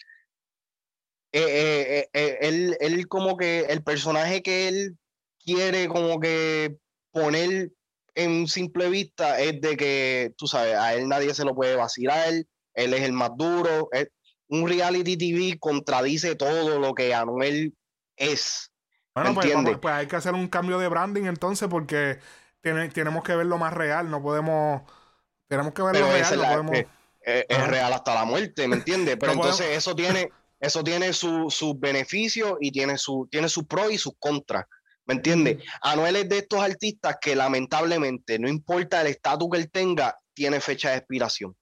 Eh, 1.35 2.07
eh, 2.13 2.39
él, 2.43 2.77
él, 2.79 3.09
como 3.09 3.39
que 3.39 3.61
el 3.61 3.83
personaje 3.83 4.43
que 4.43 4.69
él 4.69 4.99
quiere 5.45 5.89
como 5.89 6.21
que 6.21 6.77
poner 7.11 7.71
en 8.15 8.47
simple 8.47 8.89
vista 8.91 9.41
es 9.41 9.61
de 9.61 9.77
que, 9.77 10.35
tú 10.37 10.47
sabes, 10.47 10.75
a 10.75 10.95
él 10.95 11.09
nadie 11.09 11.35
se 11.35 11.45
lo 11.45 11.55
puede 11.55 11.77
vacilar, 11.77 12.29
él 12.75 12.95
es 12.95 13.03
el 13.03 13.13
más 13.13 13.31
duro. 13.37 13.89
un 14.49 14.69
reality 14.69 15.17
TV 15.17 15.59
contradice 15.59 16.35
todo 16.35 16.79
lo 16.79 16.95
que 16.95 17.15
Anuel 17.15 17.75
es. 18.17 18.71
Bueno, 19.15 19.35
pues, 19.35 19.79
pues, 19.81 19.95
hay 19.95 20.07
que 20.07 20.17
hacer 20.17 20.35
un 20.35 20.49
cambio 20.49 20.79
de 20.79 20.89
branding 20.89 21.25
entonces 21.25 21.69
porque 21.69 22.19
tenemos 22.61 23.25
que 23.25 23.37
verlo 23.37 23.59
más 23.59 23.73
real, 23.73 24.11
no 24.11 24.23
podemos... 24.23 24.83
Tenemos 25.49 25.75
que 25.75 25.83
verlo 25.83 26.07
real, 26.11 26.37
no 26.37 26.43
podemos... 26.45 26.87
es, 27.21 27.67
real 27.67 27.93
hasta 27.93 28.15
la 28.15 28.25
muerte, 28.25 28.67
¿me 28.69 28.77
entiendes? 28.77 29.17
Pero 29.21 29.33
entonces 29.33 29.67
eso 29.77 29.95
tiene, 29.95 30.31
eso 30.61 30.83
tiene 30.83 31.13
sus 31.13 31.55
su 31.55 31.75
beneficios 31.79 32.57
y 32.61 32.73
tiene 32.73 32.97
su, 32.97 33.29
tiene 33.31 33.49
sus 33.49 33.67
pros 33.67 33.93
y 33.93 33.99
sus 33.99 34.15
contras. 34.19 34.65
¿Me 35.07 35.15
entiendes? 35.15 35.59
Anuel 35.83 36.17
es 36.17 36.29
de 36.29 36.39
estos 36.39 36.63
artistas 36.63 37.17
que 37.21 37.35
lamentablemente, 37.35 38.39
no 38.39 38.49
importa 38.49 39.01
el 39.01 39.09
estatus 39.09 39.49
que 39.51 39.59
él 39.59 39.71
tenga, 39.71 40.19
tiene 40.33 40.61
fecha 40.61 40.91
de 40.91 40.99
expiración. 40.99 41.57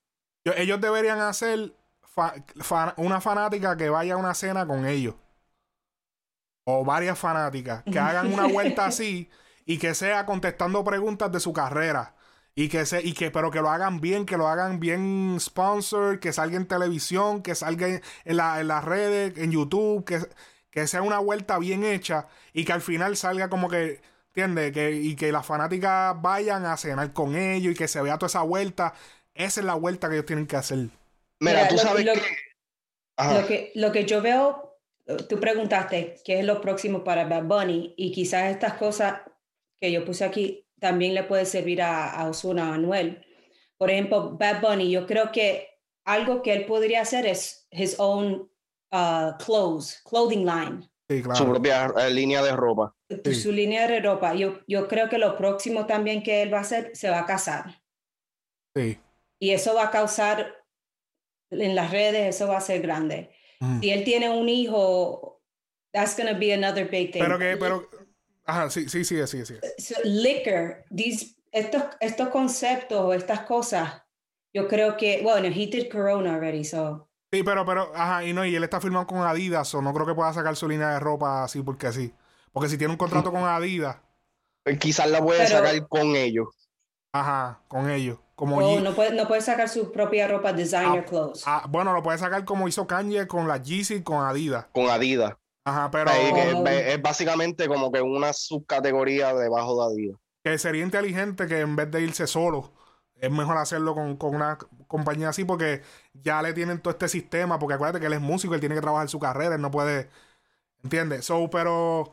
Ellos 0.44 0.80
deberían 0.80 1.20
hacer 1.20 1.74
una 2.96 3.20
fanática 3.20 3.76
que 3.76 3.88
vaya 3.88 4.14
a 4.14 4.16
una 4.16 4.34
cena 4.34 4.66
con 4.66 4.86
ellos. 4.86 5.14
O 6.64 6.84
varias 6.84 7.18
fanáticas 7.18 7.82
que 7.84 7.98
hagan 7.98 8.32
una 8.32 8.46
vuelta 8.46 8.86
así 8.86 9.30
y 9.64 9.78
que 9.78 9.94
sea 9.94 10.26
contestando 10.26 10.84
preguntas 10.84 11.32
de 11.32 11.40
su 11.40 11.52
carrera. 11.52 12.16
Y 12.54 12.68
que 12.68 12.84
se, 12.84 13.00
y 13.00 13.14
que, 13.14 13.30
pero 13.30 13.50
que 13.50 13.60
lo 13.60 13.70
hagan 13.70 14.00
bien, 14.00 14.26
que 14.26 14.36
lo 14.36 14.48
hagan 14.48 14.80
bien 14.80 15.38
sponsor, 15.38 16.18
que 16.18 16.32
salga 16.32 16.56
en 16.56 16.66
televisión, 16.66 17.42
que 17.42 17.54
salga 17.54 17.86
en, 17.86 18.02
en 18.24 18.36
las 18.36 18.84
redes, 18.84 19.38
en 19.38 19.52
YouTube, 19.52 20.04
que, 20.04 20.18
que 20.70 20.86
sea 20.86 21.02
una 21.02 21.18
vuelta 21.18 21.58
bien 21.58 21.84
hecha 21.84 22.26
y 22.52 22.64
que 22.64 22.72
al 22.72 22.80
final 22.80 23.16
salga 23.16 23.48
como 23.50 23.68
que, 23.68 24.00
¿entiendes? 24.28 24.72
Que, 24.72 24.92
y 24.92 25.16
que 25.16 25.32
las 25.32 25.46
fanáticas 25.46 26.20
vayan 26.20 26.64
a 26.64 26.76
cenar 26.76 27.12
con 27.12 27.36
ellos 27.36 27.74
y 27.74 27.76
que 27.76 27.88
se 27.88 28.00
vea 28.02 28.18
toda 28.18 28.28
esa 28.28 28.42
vuelta. 28.42 28.94
Esa 29.34 29.60
es 29.60 29.66
la 29.66 29.74
vuelta 29.74 30.08
que 30.08 30.14
ellos 30.14 30.26
tienen 30.26 30.46
que 30.46 30.56
hacer. 30.56 30.88
Mira, 31.40 31.68
tú 31.68 31.78
sabes 31.78 32.04
lo, 32.04 32.12
que... 32.12 33.72
Lo 33.74 33.92
que, 33.92 34.04
yo 34.04 34.22
veo, 34.22 34.78
tú 35.28 35.40
preguntaste 35.40 36.16
qué 36.24 36.40
es 36.40 36.44
lo 36.44 36.60
próximo 36.60 37.04
para 37.04 37.24
Bad 37.24 37.44
Bunny 37.44 37.94
y 37.96 38.12
quizás 38.12 38.50
estas 38.50 38.74
cosas 38.74 39.22
que 39.80 39.92
yo 39.92 40.04
puse 40.04 40.24
aquí 40.24 40.66
también 40.78 41.14
le 41.14 41.24
puede 41.24 41.44
servir 41.44 41.82
a, 41.82 42.10
a 42.10 42.28
Osuna, 42.28 42.70
a 42.70 42.74
Anuel. 42.74 43.26
Por 43.76 43.90
ejemplo, 43.90 44.36
Bad 44.38 44.60
Bunny, 44.60 44.90
yo 44.90 45.06
creo 45.06 45.32
que 45.32 45.68
algo 46.04 46.42
que 46.42 46.52
él 46.52 46.66
podría 46.66 47.02
hacer 47.02 47.26
es 47.26 47.66
his 47.70 47.96
own 47.98 48.50
uh, 48.92 49.36
clothes, 49.38 50.00
clothing 50.04 50.44
line. 50.44 50.88
Su 51.34 51.44
propia 51.44 51.92
eh, 51.98 52.10
línea 52.10 52.40
de 52.40 52.52
ropa. 52.52 52.94
Su 53.32 53.50
línea 53.50 53.88
de 53.88 54.00
ropa. 54.00 54.32
Yo, 54.34 54.60
yo 54.68 54.86
creo 54.86 55.08
que 55.08 55.18
lo 55.18 55.36
próximo 55.36 55.84
también 55.84 56.22
que 56.22 56.42
él 56.42 56.54
va 56.54 56.58
a 56.58 56.60
hacer, 56.60 56.92
se 56.94 57.10
va 57.10 57.20
a 57.20 57.26
casar. 57.26 57.82
Sí. 58.76 58.96
Y 59.40 59.50
eso 59.50 59.74
va 59.74 59.86
a 59.86 59.90
causar 59.90 60.54
en 61.50 61.74
las 61.74 61.90
redes, 61.90 62.36
eso 62.36 62.46
va 62.46 62.58
a 62.58 62.60
ser 62.60 62.80
grande. 62.80 63.30
Mm. 63.58 63.80
Si 63.80 63.90
él 63.90 64.04
tiene 64.04 64.30
un 64.30 64.48
hijo, 64.48 65.42
that's 65.92 66.16
going 66.16 66.32
to 66.32 66.38
be 66.38 66.52
another 66.52 66.88
big 66.88 67.12
thing. 67.12 67.22
Pero 67.22 67.38
que, 67.38 67.56
pero, 67.56 67.88
ajá, 68.44 68.70
sí, 68.70 68.88
sí, 68.88 69.04
sí, 69.04 69.16
sí, 69.26 69.44
sí. 69.44 69.94
liquor, 70.04 70.84
these, 70.94 71.34
estos, 71.50 71.82
estos 71.98 72.28
conceptos, 72.28 73.16
estas 73.16 73.40
cosas, 73.40 74.00
yo 74.54 74.68
creo 74.68 74.96
que, 74.96 75.22
bueno, 75.22 75.48
he 75.48 75.66
did 75.66 75.90
Corona 75.90 76.34
already, 76.34 76.62
so. 76.62 77.09
Sí, 77.32 77.44
pero, 77.44 77.64
pero, 77.64 77.92
ajá, 77.94 78.24
y 78.24 78.32
no, 78.32 78.44
y 78.44 78.56
él 78.56 78.64
está 78.64 78.80
firmado 78.80 79.06
con 79.06 79.18
Adidas, 79.18 79.72
o 79.74 79.82
no 79.82 79.94
creo 79.94 80.04
que 80.04 80.14
pueda 80.14 80.32
sacar 80.32 80.56
su 80.56 80.68
línea 80.68 80.90
de 80.90 81.00
ropa 81.00 81.44
así 81.44 81.62
porque 81.62 81.86
así. 81.86 82.12
Porque 82.52 82.68
si 82.68 82.76
tiene 82.76 82.92
un 82.92 82.98
contrato 82.98 83.30
con 83.30 83.44
Adidas. 83.44 83.98
Pues 84.64 84.78
quizás 84.78 85.08
la 85.08 85.22
puede 85.22 85.46
sacar 85.46 85.86
con 85.88 86.16
ellos. 86.16 86.48
Ajá, 87.12 87.60
con 87.68 87.88
ellos. 87.88 88.18
Como 88.34 88.56
oh, 88.56 88.80
no, 88.80 88.94
puede, 88.94 89.14
no 89.14 89.28
puede 89.28 89.42
sacar 89.42 89.68
su 89.68 89.92
propia 89.92 90.26
ropa 90.26 90.52
designer 90.52 91.00
ah, 91.00 91.04
clothes. 91.04 91.42
Ah, 91.46 91.66
bueno, 91.68 91.92
lo 91.92 92.02
puede 92.02 92.18
sacar 92.18 92.44
como 92.44 92.68
hizo 92.68 92.86
Kanye 92.86 93.26
con 93.26 93.46
la 93.46 93.58
Yeezy 93.58 94.02
con 94.02 94.24
Adidas. 94.24 94.66
Con 94.72 94.88
Adidas. 94.88 95.34
Ajá, 95.64 95.90
pero. 95.90 96.10
Oh. 96.10 96.66
es 96.66 97.02
básicamente 97.02 97.68
como 97.68 97.92
que 97.92 98.00
una 98.00 98.32
subcategoría 98.32 99.34
debajo 99.34 99.76
de 99.76 99.94
Adidas. 99.94 100.18
Que 100.42 100.58
sería 100.58 100.82
inteligente 100.82 101.46
que 101.46 101.60
en 101.60 101.76
vez 101.76 101.90
de 101.90 102.00
irse 102.00 102.26
solo, 102.26 102.72
es 103.16 103.30
mejor 103.30 103.58
hacerlo 103.58 103.94
con, 103.94 104.16
con 104.16 104.34
una 104.34 104.56
compañía 104.90 105.30
así 105.30 105.44
porque 105.44 105.82
ya 106.12 106.42
le 106.42 106.52
tienen 106.52 106.80
todo 106.80 106.90
este 106.92 107.08
sistema. 107.08 107.58
Porque 107.58 107.74
acuérdate 107.74 108.00
que 108.00 108.06
él 108.06 108.12
es 108.14 108.20
músico, 108.20 108.54
él 108.54 108.60
tiene 108.60 108.74
que 108.74 108.80
trabajar 108.82 109.08
su 109.08 109.20
carrera, 109.20 109.54
él 109.54 109.62
no 109.62 109.70
puede. 109.70 110.10
¿Entiendes? 110.82 111.26
So, 111.26 111.48
pero 111.50 112.12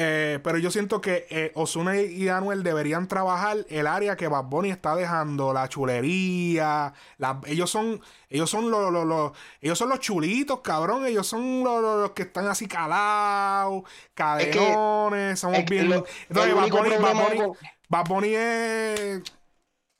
eh, 0.00 0.38
pero 0.44 0.58
yo 0.58 0.70
siento 0.70 1.00
que 1.00 1.26
eh, 1.28 1.50
Osuna 1.56 2.00
y 2.00 2.28
Anuel 2.28 2.62
deberían 2.62 3.08
trabajar 3.08 3.66
el 3.68 3.88
área 3.88 4.16
que 4.16 4.28
Bad 4.28 4.44
Bunny 4.44 4.70
está 4.70 4.94
dejando, 4.94 5.52
la 5.52 5.68
chulería. 5.68 6.94
ellos 7.46 7.68
son, 7.68 8.00
ellos 8.28 8.48
son 8.48 8.70
los, 8.70 9.32
ellos 9.60 9.76
son 9.76 9.88
los 9.88 9.98
chulitos, 9.98 10.60
cabrón. 10.60 11.04
Ellos 11.04 11.26
son 11.26 11.64
los, 11.64 12.12
que 12.12 12.22
están 12.22 12.46
así 12.46 12.68
calados, 12.68 13.82
cadenones, 14.14 15.40
somos 15.40 15.64
bien. 15.64 16.04
Entonces, 16.28 16.54
Bad 17.88 18.06
Bunny 18.06 18.34
es 18.36 19.22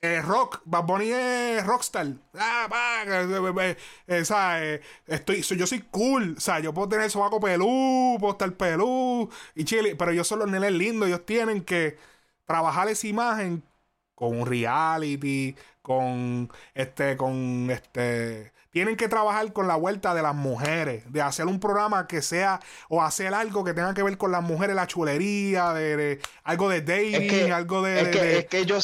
eh, 0.01 0.21
rock, 0.21 0.61
Bad 0.65 0.85
Bunny 0.85 1.11
es 1.11 1.65
rockstar. 1.65 2.07
Ah, 2.33 2.67
pa, 2.69 3.03
eh, 3.05 3.75
eh, 4.07 4.81
estoy, 5.07 5.41
yo 5.41 5.67
soy 5.67 5.81
cool. 5.91 6.35
O 6.37 6.39
sea, 6.39 6.59
yo 6.59 6.73
puedo 6.73 6.87
tener 6.89 7.09
sobaco 7.11 7.39
pelú, 7.39 8.17
puedo 8.19 8.31
estar 8.33 8.51
pelú 8.53 9.29
y 9.55 9.65
chile. 9.65 9.95
Pero 9.97 10.11
ellos 10.11 10.27
son 10.27 10.39
los 10.39 10.49
nenes 10.49 10.71
lindos. 10.71 11.07
Ellos 11.07 11.25
tienen 11.25 11.63
que 11.63 11.97
trabajar 12.45 12.87
esa 12.89 13.07
imagen 13.07 13.63
con 14.19 14.37
un 14.37 14.45
reality, 14.45 15.55
con 15.81 16.51
este, 16.75 17.15
con 17.15 17.71
este 17.71 18.51
tienen 18.71 18.97
que 18.97 19.07
trabajar 19.07 19.51
con 19.51 19.67
la 19.67 19.75
vuelta 19.75 20.13
de 20.13 20.21
las 20.21 20.35
mujeres, 20.35 21.11
de 21.11 21.21
hacer 21.21 21.47
un 21.47 21.59
programa 21.59 22.05
que 22.05 22.21
sea, 22.21 22.59
o 22.87 23.01
hacer 23.01 23.33
algo 23.33 23.63
que 23.63 23.73
tenga 23.73 23.93
que 23.93 24.03
ver 24.03 24.17
con 24.17 24.31
las 24.31 24.43
mujeres, 24.43 24.75
la 24.75 24.85
chulería, 24.85 25.73
de, 25.73 26.19
algo 26.43 26.69
de 26.69 26.81
dating, 26.81 27.51
algo 27.51 27.81
de... 27.81 28.01
Es 28.01 28.07
que, 28.09 28.37
Es 28.37 28.45
que 28.45 28.65
yo, 28.65 28.77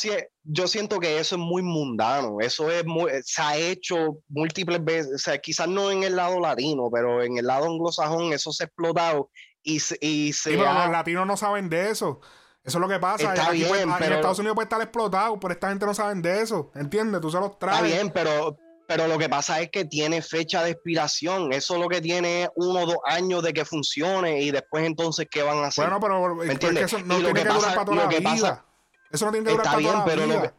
yo 0.43 0.67
siento 0.67 0.99
que 0.99 1.19
eso 1.19 1.35
es 1.35 1.41
muy 1.41 1.61
mundano, 1.61 2.37
eso 2.39 2.71
es 2.71 2.83
muy, 2.85 3.11
se 3.23 3.41
ha 3.41 3.57
hecho 3.57 4.17
múltiples 4.27 4.83
veces, 4.83 5.13
o 5.13 5.17
sea, 5.19 5.37
quizás 5.37 5.67
no 5.67 5.91
en 5.91 6.01
el 6.01 6.15
lado 6.15 6.39
latino, 6.39 6.89
pero 6.91 7.21
en 7.21 7.37
el 7.37 7.45
lado 7.45 7.65
anglosajón 7.65 8.33
eso 8.33 8.51
se 8.51 8.63
ha 8.63 8.67
explotado 8.67 9.29
y, 9.61 9.79
y 10.01 10.33
se... 10.33 10.53
los 10.53 10.89
latinos 10.89 11.27
no 11.27 11.37
saben 11.37 11.69
de 11.69 11.91
eso. 11.91 12.21
Eso 12.65 12.79
es 12.79 12.81
lo 12.81 12.87
que 12.87 12.99
pasa. 12.99 13.33
Está 13.33 13.51
bien, 13.51 13.69
pero... 13.99 14.05
En 14.05 14.13
Estados 14.13 14.39
Unidos 14.39 14.55
puede 14.55 14.65
estar 14.65 14.81
explotado, 14.81 15.39
pero 15.39 15.53
esta 15.53 15.69
gente 15.69 15.85
no 15.85 15.93
sabe 15.93 16.19
de 16.19 16.41
eso. 16.41 16.71
¿Entiendes? 16.73 17.21
Tú 17.21 17.29
se 17.29 17.39
los 17.39 17.59
traes. 17.59 17.77
Está 17.77 17.95
bien, 17.95 18.09
pero, 18.11 18.57
pero 18.87 19.07
lo 19.07 19.19
que 19.19 19.29
pasa 19.29 19.61
es 19.61 19.69
que 19.69 19.85
tiene 19.85 20.23
fecha 20.23 20.63
de 20.63 20.71
expiración. 20.71 21.53
Eso 21.53 21.77
lo 21.77 21.87
que 21.87 22.01
tiene 22.01 22.49
uno 22.55 22.81
o 22.81 22.85
dos 22.87 22.97
años 23.05 23.43
de 23.43 23.53
que 23.53 23.65
funcione 23.65 24.41
y 24.41 24.49
después 24.49 24.83
entonces, 24.83 25.27
¿qué 25.29 25.43
van 25.43 25.59
a 25.59 25.67
hacer? 25.67 25.87
Bueno, 25.89 25.99
pero 25.99 26.35
¿Me 26.35 26.53
eso 26.53 26.99
no 26.99 27.17
tiene 27.17 27.33
que, 27.33 27.43
durar 27.43 27.75
para 27.75 27.85
toda 27.85 27.97
la 27.97 28.07
vida. 28.07 28.65
eso 29.11 29.25
no 29.25 29.31
tiene 29.31 29.45
que 29.45 29.51
durar 29.51 29.65
para 29.65 29.81
toda 29.81 30.05
la 30.07 30.25
vida. 30.25 30.53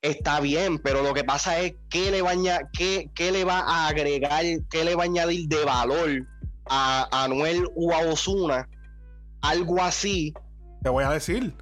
está 0.00 0.40
bien, 0.40 0.78
pero 0.78 1.02
lo 1.02 1.12
que 1.12 1.24
pasa 1.24 1.58
es 1.60 1.74
que 1.90 2.10
le 2.10 2.22
va 2.22 2.30
a, 2.30 2.60
qué, 2.72 3.10
le 3.18 3.44
va 3.44 3.60
a 3.60 3.88
agregar, 3.88 4.42
qué 4.70 4.84
le 4.84 4.94
va 4.94 5.02
a 5.02 5.06
añadir 5.06 5.48
de 5.48 5.64
valor 5.64 6.10
a 6.64 7.24
Anuel 7.24 7.68
o 7.76 7.92
a 7.92 7.98
Osuna, 7.98 8.68
algo 9.42 9.82
así. 9.82 10.32
Te 10.82 10.88
voy 10.88 11.04
a 11.04 11.10
decir, 11.10 11.54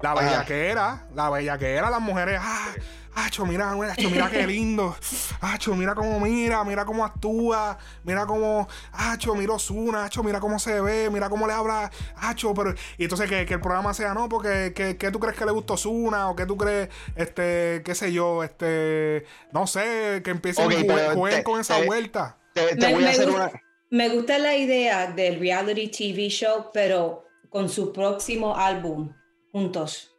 la 0.00 0.14
bella 0.14 0.44
que 0.44 0.68
era, 0.68 1.06
la 1.14 1.30
bella 1.30 1.58
que 1.58 1.74
era, 1.74 1.90
las 1.90 2.00
mujeres, 2.00 2.38
ah, 2.42 2.74
Acho, 3.16 3.46
mira, 3.46 3.72
acho, 3.72 4.10
mira 4.10 4.28
qué 4.30 4.46
lindo. 4.46 4.94
Acho, 5.40 5.74
mira 5.74 5.94
cómo 5.94 6.20
mira, 6.20 6.62
mira 6.64 6.84
cómo 6.84 7.02
actúa, 7.02 7.78
mira 8.04 8.26
cómo, 8.26 8.68
acho, 8.92 9.34
mira 9.34 9.54
Osuna, 9.54 10.04
acho, 10.04 10.22
mira 10.22 10.38
cómo 10.38 10.58
se 10.58 10.82
ve, 10.82 11.08
mira 11.10 11.30
cómo 11.30 11.46
le 11.46 11.54
habla, 11.54 11.90
acho, 12.16 12.52
pero, 12.52 12.74
y 12.98 13.04
entonces 13.04 13.26
que, 13.30 13.40
el 13.40 13.60
programa 13.60 13.94
sea, 13.94 14.12
no, 14.12 14.28
porque, 14.28 14.74
¿qué 14.98 15.10
tú 15.10 15.18
crees 15.18 15.34
que 15.34 15.46
le 15.46 15.52
gusta 15.52 15.72
Osuna? 15.72 16.28
O 16.28 16.36
qué 16.36 16.44
tú 16.44 16.58
crees, 16.58 16.90
este, 17.14 17.80
qué 17.86 17.94
sé 17.94 18.12
yo, 18.12 18.44
este, 18.44 19.24
no 19.50 19.66
sé, 19.66 20.20
que 20.22 20.30
empiecen 20.30 20.70
a 20.70 21.14
jugar 21.14 21.42
con 21.42 21.58
esa 21.58 21.82
vuelta. 21.86 22.36
me, 22.54 22.92
voy 22.92 23.04
a 23.04 23.10
hacer 23.10 23.30
una... 23.30 23.50
me 23.88 24.10
gusta 24.10 24.38
la 24.38 24.56
idea 24.56 25.06
del 25.06 25.40
reality 25.40 25.88
TV 25.88 26.28
show, 26.28 26.66
pero 26.70 27.25
con 27.50 27.68
su 27.68 27.92
próximo 27.92 28.56
álbum, 28.56 29.12
juntos. 29.52 30.12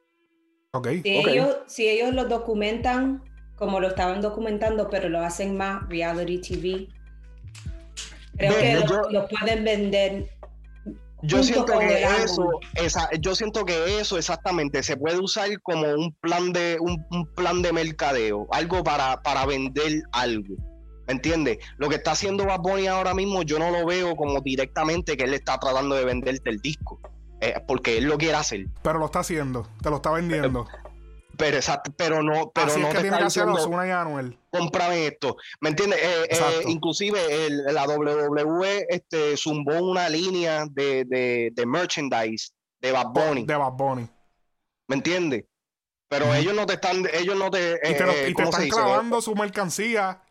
Si, 0.84 1.02
Ellos, 1.04 1.58
si 1.68 1.88
ellos 1.88 2.14
lo 2.14 2.26
documentan 2.26 3.24
como 3.58 3.80
lo 3.80 3.88
estaban 3.88 4.22
documentando, 4.22 4.88
pero 4.90 5.10
lo 5.10 5.20
hacen 5.20 5.58
más 5.58 5.88
reality 5.90 6.40
TV, 6.40 6.88
creo 8.38 8.56
que 8.56 9.12
lo, 9.12 9.28
pueden 9.28 9.64
vender. 9.64 10.30
Yo 11.24 11.42
siento 11.42 11.80
que 11.80 12.04
eso, 12.04 12.48
yo 13.20 13.34
siento 13.34 13.66
que 13.66 14.00
eso 14.00 14.18
exactamente 14.20 14.84
se 14.84 14.96
puede 14.96 15.20
usar 15.20 15.50
como 15.64 15.88
un 15.88 16.14
plan 16.22 16.54
de 16.54 16.78
un, 16.80 17.04
plan 17.34 17.64
de 17.64 17.74
mercadeo, 17.74 18.48
algo 18.52 18.84
para, 18.84 19.24
para 19.24 19.48
vender 19.48 20.04
algo. 20.12 20.56
¿Me 21.08 21.14
entiendes? 21.14 21.58
Lo 21.78 21.90
que 21.90 21.96
está 21.96 22.12
haciendo 22.12 22.46
Bad 22.46 22.68
ahora 22.90 23.16
mismo, 23.16 23.42
yo 23.42 23.58
no 23.58 23.72
lo 23.72 23.86
veo 23.86 24.16
como 24.16 24.42
directamente 24.42 25.18
que 25.18 25.24
él 25.24 25.34
está 25.34 25.58
tratando 25.58 25.96
de 25.96 26.06
venderte 26.06 26.52
el 26.52 26.60
disco. 26.60 27.00
Eh, 27.42 27.54
porque 27.68 27.98
él 28.00 28.06
lo 28.06 28.18
quiere 28.18 28.36
hacer. 28.36 28.66
Pero 28.82 29.00
lo 29.00 29.06
está 29.06 29.20
haciendo, 29.20 29.68
te 29.82 29.90
lo 29.90 29.98
está 29.98 30.12
vendiendo. 30.12 30.68
Pero, 31.38 31.58
exacto, 31.58 31.92
pero 31.96 32.24
no, 32.24 32.52
pero 32.52 32.66
Así 32.68 32.80
no 32.82 32.88
es 32.88 32.96
que 32.96 33.02
tiene 33.02 33.18
que 33.20 33.24
hacerlo 33.26 33.64
una 33.68 33.88
y 33.88 33.92
Anuel. 33.92 34.40
Cómprame 34.50 35.06
esto. 35.06 35.38
¿Me 35.62 35.70
entiendes? 35.70 36.00
Eh, 36.02 36.28
eh, 36.32 36.64
inclusive 36.66 37.20
la 37.72 37.86
WWE 37.88 38.88
este, 38.90 39.38
zumbó 39.38 39.76
una 39.84 40.10
línea 40.10 40.66
de, 40.72 41.06
de, 41.06 41.52
de 41.54 41.66
merchandise 41.68 42.50
de 42.82 42.92
Bad 42.92 43.10
Bunny. 43.10 43.46
De 43.46 43.56
Bad 43.56 43.74
Bunny. 43.74 44.10
¿Me 44.88 44.96
entiendes? 44.96 45.46
Pero 46.10 46.34
ellos 46.34 46.56
no 46.56 46.66
te 46.66 46.74
están, 46.74 47.06
ellos 47.14 47.36
no 47.38 47.52
te. 47.52 47.80
y 47.84 47.94
te, 47.94 48.04
lo- 48.04 48.12
eh, 48.14 48.24
y 48.24 48.26
te 48.28 48.34
¿cómo 48.34 48.52
se 48.52 48.64
están 48.64 48.70
clavando 48.84 49.22
su 49.22 49.36
mercancía. 49.36 50.24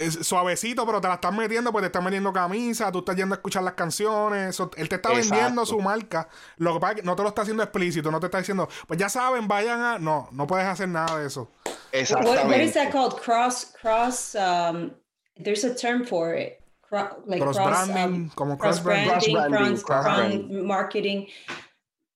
Es 0.00 0.26
suavecito, 0.26 0.86
pero 0.86 0.98
te 1.00 1.08
la 1.08 1.14
están 1.14 1.36
metiendo, 1.36 1.70
pues 1.72 1.82
te 1.82 1.86
están 1.88 2.02
metiendo 2.04 2.32
camisa, 2.32 2.90
tú 2.90 3.00
estás 3.00 3.14
yendo 3.16 3.34
a 3.34 3.36
escuchar 3.36 3.62
las 3.62 3.74
canciones. 3.74 4.48
eso- 4.54 4.70
él 4.76 4.88
te 4.88 4.96
está 4.96 5.10
Exacto. 5.10 5.34
vendiendo 5.34 5.66
su 5.66 5.78
marca. 5.80 6.28
Lo 6.56 6.72
que 6.74 6.80
pasa 6.80 6.92
es 6.92 7.00
que 7.00 7.06
no 7.06 7.14
te 7.14 7.22
lo 7.22 7.28
está 7.28 7.42
haciendo 7.42 7.62
explícito, 7.62 8.10
no 8.10 8.18
te 8.18 8.26
está 8.26 8.38
diciendo, 8.38 8.66
pues 8.88 8.98
ya 8.98 9.08
saben, 9.10 9.46
vayan 9.46 9.82
a. 9.82 9.98
No, 9.98 10.28
no 10.32 10.46
puedes 10.46 10.66
hacer 10.66 10.88
nada 10.88 11.18
de 11.18 11.26
eso. 11.26 11.50
What, 11.66 11.74
Exactamente. 11.92 12.46
what 12.48 12.60
is 12.60 12.72
that 12.74 12.90
called? 12.90 13.20
Cross, 13.20 13.74
cross, 13.80 14.34
um, 14.34 14.90
there's 15.36 15.64
a 15.64 15.74
term 15.74 16.06
for 16.06 16.34
it. 16.34 16.58
Cro- 16.88 17.22
like 17.26 17.40
Cross 17.42 17.56
cross, 17.58 17.86
branding, 17.88 18.14
um, 18.24 18.30
como 18.34 18.56
cross 18.56 18.80
cross 18.80 18.84
branding. 18.84 19.08
branding, 19.10 19.34
Cross 19.34 19.48
branding, 19.50 19.74
cross, 19.76 19.82
cross 19.84 20.04
cross 20.04 20.16
branding. 20.16 20.66
marketing. 20.66 21.26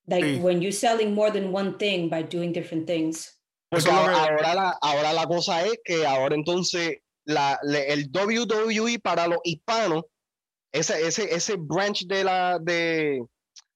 Like 0.06 0.24
Sí. 0.24 0.40
when 0.40 0.60
you're 0.62 0.72
selling 0.72 1.14
more 1.14 1.30
than 1.30 1.52
one 1.54 1.76
thing 1.78 2.08
by 2.08 2.22
doing 2.22 2.52
different 2.52 2.86
things. 2.86 3.38
Porque 3.70 3.86
Eso 3.86 3.90
es 3.90 3.94
lo 3.94 4.00
ahora, 4.00 4.22
ahora 4.22 4.54
la, 4.54 4.78
ahora 4.82 5.12
la 5.12 5.26
cosa 5.26 5.62
es 5.64 5.78
que 5.84 6.06
ahora 6.06 6.34
entonces 6.34 6.98
la, 7.24 7.58
el 7.62 8.10
WWE 8.12 8.98
para 9.00 9.26
los 9.26 9.38
hispanos, 9.44 10.04
ese, 10.72 11.06
ese, 11.06 11.34
ese 11.34 11.56
branch 11.56 12.06
de 12.06 12.24
la, 12.24 12.58
de, 12.58 13.24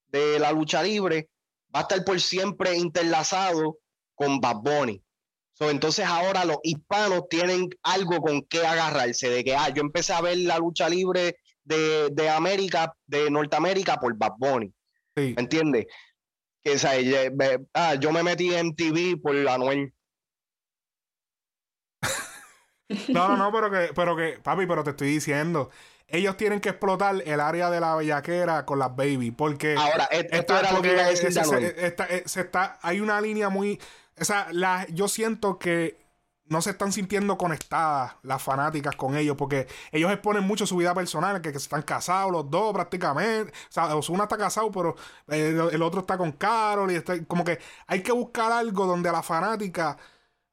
de 0.09 0.39
la 0.39 0.53
lucha 0.53 0.83
libre 0.83 1.29
va 1.75 1.81
a 1.81 1.83
estar 1.83 2.05
por 2.05 2.21
siempre 2.21 2.77
interlazado 2.77 3.79
con 4.15 4.41
Bad 4.41 4.57
Bunny. 4.57 5.03
So, 5.53 5.71
entonces 5.71 6.07
ahora 6.07 6.45
los 6.45 6.59
hispanos 6.63 7.29
tienen 7.29 7.69
algo 7.83 8.21
con 8.21 8.43
qué 8.43 8.65
agarrarse, 8.65 9.29
de 9.29 9.43
que 9.43 9.57
ah, 9.57 9.69
yo 9.71 9.83
empecé 9.83 10.13
a 10.13 10.21
ver 10.21 10.39
la 10.39 10.59
lucha 10.59 10.89
libre 10.89 11.37
de, 11.65 12.11
de 12.13 12.29
América, 12.29 12.95
de 13.07 13.29
Norteamérica 13.31 13.99
por 13.99 14.17
Bad 14.17 14.35
Bunny. 14.39 14.73
Sí. 15.17 15.35
¿Me 15.35 15.43
entiendes? 15.43 15.87
Que, 16.63 16.73
o 16.73 16.79
sea, 16.79 16.93
ah, 17.75 17.95
yo 17.97 18.13
me 18.13 18.23
metí 18.23 18.55
en 18.55 18.75
TV 18.75 19.17
por 19.17 19.37
Anuel. 19.49 19.93
No, 23.09 23.29
no, 23.29 23.37
no, 23.37 23.53
pero 23.53 23.71
que, 23.71 23.93
pero 23.95 24.17
que, 24.17 24.39
papi, 24.43 24.67
pero 24.67 24.83
te 24.85 24.91
estoy 24.91 25.09
diciendo. 25.09 25.71
Ellos 26.11 26.39
tienen 26.39 26.61
que 26.61 26.71
explotar 26.71 27.23
el 27.27 27.39
área 27.41 27.69
de 27.69 27.81
la 27.81 27.95
bellaquera 27.95 28.65
con 28.65 28.79
las 28.79 28.97
baby. 28.97 29.31
Porque. 29.31 29.75
Ahora, 29.77 30.09
e- 30.11 30.21
esto 30.21 30.37
Está- 30.37 30.61
era 30.61 30.73
lo 30.73 30.81
que 30.83 30.93
iba 30.93 31.03
a 31.03 31.09
decir 31.09 31.29
ese- 31.29 31.41
Anuel. 31.41 31.75
se, 31.77 31.87
está- 31.87 32.07
eh, 32.07 32.23
se 32.25 32.41
está, 32.41 32.79
hay 32.83 33.01
una 33.01 33.21
línea 33.21 33.51
muy. 33.51 33.79
O 34.21 34.25
sea, 34.25 34.49
la, 34.53 34.87
yo 34.89 35.07
siento 35.07 35.59
que 35.59 36.07
no 36.47 36.63
se 36.63 36.71
están 36.71 36.93
sintiendo 36.93 37.37
conectadas 37.37 38.15
las 38.23 38.43
fanáticas 38.43 38.97
con 38.97 39.19
ellos, 39.19 39.37
porque 39.37 39.67
ellos 39.93 40.11
exponen 40.11 40.45
mucho 40.45 40.67
su 40.67 40.79
vida 40.79 40.95
personal, 40.95 41.43
que, 41.43 41.53
que 41.53 41.59
están 41.59 41.83
casados 41.83 42.33
los 42.33 42.51
dos 42.51 42.73
prácticamente. 42.73 43.53
O 43.53 43.71
sea, 43.71 43.95
Ozuna 43.95 44.23
está 44.23 44.39
casado, 44.39 44.73
pero 44.73 44.97
eh, 45.29 45.49
el, 45.51 45.75
el 45.75 45.83
otro 45.83 46.01
está 46.01 46.17
con 46.17 46.33
Carol. 46.33 46.91
Y 46.91 46.95
está, 46.95 47.23
como 47.27 47.45
que 47.45 47.59
hay 47.87 48.03
que 48.03 48.13
buscar 48.13 48.51
algo 48.51 48.87
donde 48.87 49.13
la 49.13 49.23
fanática 49.23 49.99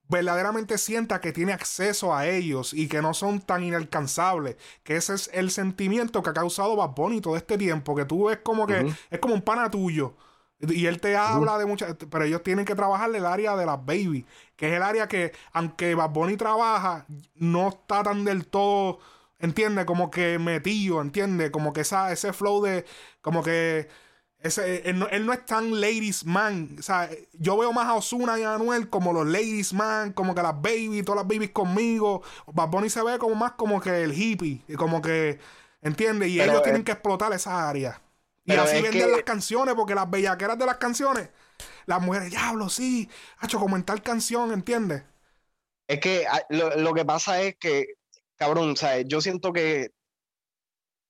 verdaderamente 0.08 0.78
sienta 0.78 1.22
que 1.22 1.32
tiene 1.32 1.54
acceso 1.54 2.14
a 2.14 2.28
ellos 2.28 2.74
y 2.74 2.88
que 2.88 3.02
no 3.02 3.14
son 3.14 3.42
tan 3.42 3.64
inalcanzables. 3.64 4.58
Que 4.84 4.98
ese 4.98 5.16
es 5.16 5.30
el 5.34 5.52
sentimiento 5.52 6.22
que 6.22 6.30
ha 6.30 6.34
causado 6.34 6.76
Bad 6.76 6.92
Bunny 6.92 7.22
todo 7.22 7.38
este 7.38 7.58
tiempo. 7.58 7.96
Que 7.96 8.06
tú 8.06 8.26
ves 8.26 8.40
como 8.44 8.68
que 8.68 8.94
es 9.10 9.20
como 9.20 9.34
un 9.34 9.42
pana 9.42 9.70
tuyo. 9.70 10.16
Y 10.60 10.86
él 10.86 11.02
te 11.02 11.18
habla 11.18 11.58
de 11.58 11.66
muchas. 11.66 11.96
Pero 11.96 12.24
ellos 12.24 12.44
tienen 12.44 12.66
que 12.66 12.76
trabajar 12.76 13.14
el 13.14 13.26
área 13.26 13.56
de 13.56 13.66
las 13.66 13.84
baby. 13.86 14.26
Que 14.56 14.70
es 14.70 14.74
el 14.74 14.84
área 14.84 15.08
que, 15.08 15.32
aunque 15.54 15.96
Bad 15.96 16.12
Bunny 16.12 16.38
trabaja, 16.38 17.06
no 17.36 17.70
está 17.70 18.04
tan 18.04 18.24
del 18.24 18.48
todo. 18.48 19.00
¿Entiendes? 19.40 19.86
Como 19.86 20.10
que 20.12 20.40
metido, 20.40 21.02
¿entiendes? 21.02 21.52
Como 21.52 21.74
que 21.74 21.82
esa, 21.82 22.12
ese 22.12 22.34
flow 22.34 22.62
de. 22.64 22.86
Como 23.22 23.44
que. 23.44 23.88
Ese, 24.46 24.88
él, 24.88 25.00
no, 25.00 25.08
él 25.08 25.26
no 25.26 25.34
es 25.34 25.44
tan 25.44 25.82
ladies 25.82 26.24
man. 26.24 26.76
O 26.78 26.84
sea, 26.84 27.10
yo 27.34 27.58
veo 27.58 27.74
más 27.74 27.88
a 27.88 27.96
Osuna 27.96 28.40
y 28.40 28.44
a 28.44 28.54
Anuel 28.54 28.90
como 28.92 29.12
los 29.12 29.26
ladies 29.26 29.74
man, 29.74 30.14
como 30.14 30.36
que 30.36 30.44
las 30.44 30.62
baby, 30.62 31.02
todas 31.02 31.24
las 31.24 31.28
babies 31.28 31.50
conmigo. 31.50 32.22
Bad 32.54 32.70
Bunny 32.70 32.90
se 32.92 33.02
ve 33.04 33.18
como 33.18 33.34
más 33.34 33.54
como 33.54 33.82
que 33.82 34.04
el 34.04 34.14
hippie. 34.14 34.62
Y 34.68 34.76
como 34.76 35.02
que. 35.02 35.40
¿Entiendes? 35.82 36.30
Y 36.30 36.38
Pero, 36.38 36.52
ellos 36.52 36.62
eh, 36.62 36.64
tienen 36.64 36.84
que 36.84 36.92
explotar 36.92 37.34
esa 37.34 37.68
área. 37.68 38.00
Y 38.46 38.54
así 38.54 38.84
venden 38.84 38.92
que- 38.92 39.08
las 39.08 39.24
canciones, 39.24 39.74
porque 39.74 39.96
las 39.96 40.10
bellaqueras 40.10 40.60
de 40.60 40.66
las 40.68 40.78
canciones, 40.78 41.30
las 41.88 42.00
mujeres, 42.00 42.30
diablo, 42.30 42.70
sí, 42.70 43.10
ha 43.40 43.48
hecho 43.48 43.60
comentar 43.60 44.00
canción, 44.04 44.52
¿entiendes? 44.52 45.04
Es 45.88 46.00
que 46.00 46.28
ah, 46.28 46.44
lo, 46.50 46.76
lo 46.76 46.94
que 46.94 47.04
pasa 47.04 47.42
es 47.42 47.56
que, 47.56 47.96
cabrón, 48.36 48.78
¿sabes? 48.78 49.06
Yo 49.08 49.22
siento 49.22 49.52
que 49.52 49.92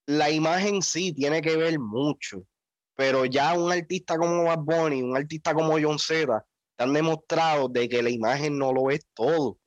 la 0.06 0.30
imagen 0.30 0.82
sí 0.82 1.14
tiene 1.14 1.42
que 1.42 1.58
ver 1.58 1.80
mucho, 1.80 2.44
pero 2.96 3.26
ya 3.26 3.54
un 3.54 3.72
artista 3.72 4.18
como 4.18 4.44
Bad 4.46 4.60
Bunny, 4.60 5.04
un 5.04 5.16
artista 5.18 5.54
como 5.54 5.78
John 5.82 6.00
Z, 6.00 6.46
te 6.78 6.84
han 6.84 6.94
demostrado 6.94 7.68
de 7.70 7.88
que 7.90 8.02
la 8.02 8.10
imagen 8.10 8.58
no 8.58 8.72
lo 8.74 8.90
es 8.92 9.06
todo. 9.14 9.58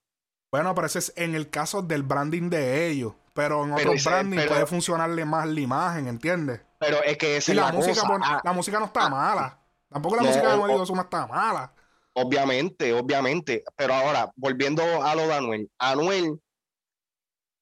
Bueno, 0.50 0.74
pero 0.74 0.86
ese 0.86 0.98
es 1.00 1.12
en 1.16 1.34
el 1.34 1.50
caso 1.50 1.82
del 1.82 2.02
branding 2.02 2.48
de 2.50 2.88
ellos. 2.88 3.12
Pero 3.34 3.64
en 3.64 3.72
otros 3.72 4.02
branding 4.04 4.36
pero- 4.38 4.50
puede 4.50 4.66
funcionarle 4.66 5.24
más 5.24 5.46
la 5.46 5.60
imagen, 5.60 6.08
¿entiendes? 6.08 6.60
Pero 6.80 7.02
es 7.04 7.16
que 7.18 7.36
esa 7.36 7.52
Y 7.52 7.54
es 7.54 7.56
la, 7.60 7.66
la, 7.66 7.72
música, 7.72 8.00
cosa. 8.06 8.18
Ah, 8.22 8.40
la 8.42 8.52
música 8.52 8.78
no 8.80 8.86
está 8.86 9.06
ah, 9.06 9.10
mala. 9.10 9.60
Tampoco 9.88 10.16
la 10.16 10.22
no, 10.22 10.28
música 10.28 10.50
de 10.52 10.56
Mario 10.56 10.76
Ozuna 10.82 11.02
está 11.02 11.26
mala. 11.26 11.72
Obviamente, 12.14 12.92
obviamente. 12.94 13.62
Pero 13.76 13.94
ahora, 13.94 14.30
volviendo 14.36 14.82
a 15.02 15.14
lo 15.14 15.26
de 15.28 15.34
Anuel. 15.34 15.70
Anuel, 15.78 16.40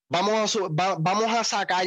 vamos 0.08 0.34
a, 0.34 0.48
su- 0.48 0.74
va- 0.74 0.96
vamos 0.98 1.34
a 1.34 1.44
sacar 1.44 1.86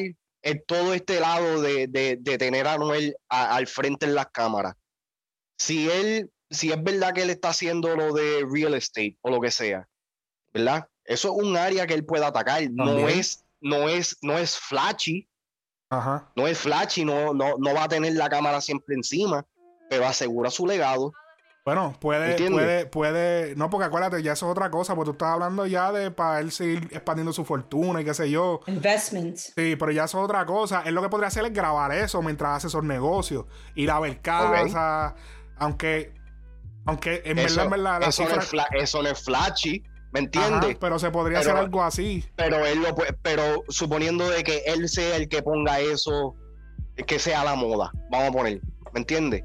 el- 0.52 0.64
todo 0.66 0.94
este 0.94 1.20
lado 1.20 1.62
de, 1.62 1.88
de- 1.88 2.18
de 2.20 2.38
tener 2.38 2.68
a 2.68 2.74
Anuel 2.74 3.16
a- 3.30 3.56
al 3.56 3.68
frente 3.68 4.06
en 4.06 4.16
las 4.16 4.28
cámaras. 4.28 4.76
Si 5.58 5.90
él, 5.90 6.32
si 6.50 6.72
es 6.72 6.82
verdad 6.84 7.14
que 7.14 7.24
él 7.24 7.30
está 7.30 7.50
haciendo 7.50 7.96
lo 7.96 8.14
de 8.14 8.46
real 8.50 8.74
estate 8.74 9.18
o 9.22 9.30
lo 9.30 9.40
que 9.42 9.52
sea, 9.52 9.88
¿verdad? 10.54 10.88
Eso 11.06 11.30
es 11.36 11.44
un 11.44 11.58
área 11.58 11.86
que 11.88 11.94
él 11.94 12.06
puede 12.06 12.26
atacar. 12.26 12.62
No 12.72 12.86
También. 12.86 13.10
es, 13.20 13.44
no 13.62 13.90
es, 13.90 14.18
no 14.22 14.38
es 14.38 14.58
flashy, 14.58 15.28
Ajá. 15.90 16.32
no 16.36 16.48
es 16.48 16.58
flashy, 16.60 17.04
no, 17.04 17.34
no, 17.34 17.56
no 17.58 17.74
va 17.74 17.84
a 17.86 17.90
tener 17.90 18.14
la 18.14 18.30
cámara 18.30 18.62
siempre 18.62 18.96
encima, 18.96 19.46
pero 19.90 20.06
asegura 20.06 20.50
su 20.52 20.66
legado. 20.68 21.12
Bueno, 21.76 21.96
puede, 22.00 22.32
¿Entiendes? 22.32 22.54
puede, 22.56 22.86
puede. 22.88 23.56
No, 23.56 23.70
porque 23.70 23.86
acuérdate, 23.86 24.24
ya 24.24 24.34
eso 24.34 24.48
es 24.48 24.52
otra 24.52 24.72
cosa, 24.72 24.96
porque 24.96 25.08
tú 25.10 25.12
estás 25.12 25.30
hablando 25.30 25.68
ya 25.68 25.92
de 25.92 26.10
para 26.10 26.40
él 26.40 26.52
seguir 26.52 26.88
expandiendo 26.92 27.32
su 27.32 27.46
fortuna 27.46 28.02
y 28.02 28.06
qué 28.06 28.14
sé 28.16 28.30
yo. 28.32 28.62
Investments. 28.66 29.54
Sí, 29.56 29.76
pero 29.76 29.92
ya 29.92 30.06
eso 30.06 30.18
es 30.20 30.26
otra 30.26 30.46
cosa. 30.48 30.82
Él 30.86 30.96
lo 30.96 31.02
que 31.04 31.10
podría 31.10 31.28
hacer 31.28 31.46
es 31.46 31.54
grabar 31.54 31.92
eso 31.94 32.22
mientras 32.24 32.58
hace 32.58 32.68
esos 32.68 32.84
negocios. 32.84 33.46
Ir 33.76 33.92
a 33.92 34.00
ver 34.00 34.20
casa. 34.22 35.14
Aunque, 35.58 36.14
aunque 36.86 37.22
en 37.26 37.38
Eso, 37.38 37.50
verdad, 37.58 37.66
en 37.66 37.72
verdad, 37.72 38.00
la 38.02 38.08
eso, 38.08 38.24
no 38.24 38.30
cifra- 38.30 38.42
es 38.42 38.50
fla- 38.50 38.68
eso 38.74 39.04
no 39.04 39.10
es 39.10 39.24
flashy, 39.24 39.84
¿me 40.12 40.22
entiendes? 40.22 40.78
pero 40.80 40.98
se 40.98 41.12
podría 41.12 41.40
Pero- 41.40 41.52
hacer 41.52 41.64
algo 41.64 41.84
así. 41.84 42.26
Pero 42.36 42.66
él 42.66 42.82
lo 42.82 42.96
puede- 42.96 43.14
pero 43.22 43.64
suponiendo 43.68 44.28
de 44.30 44.44
que 44.44 44.64
él 44.66 44.90
sea 44.90 45.18
el 45.18 45.30
que 45.30 45.44
ponga 45.44 45.80
eso, 45.82 46.36
que 47.06 47.20
sea 47.20 47.44
la 47.44 47.56
moda, 47.56 47.92
vamos 48.10 48.30
a 48.30 48.32
poner, 48.32 48.60
¿me 48.94 49.02
entiendes? 49.02 49.44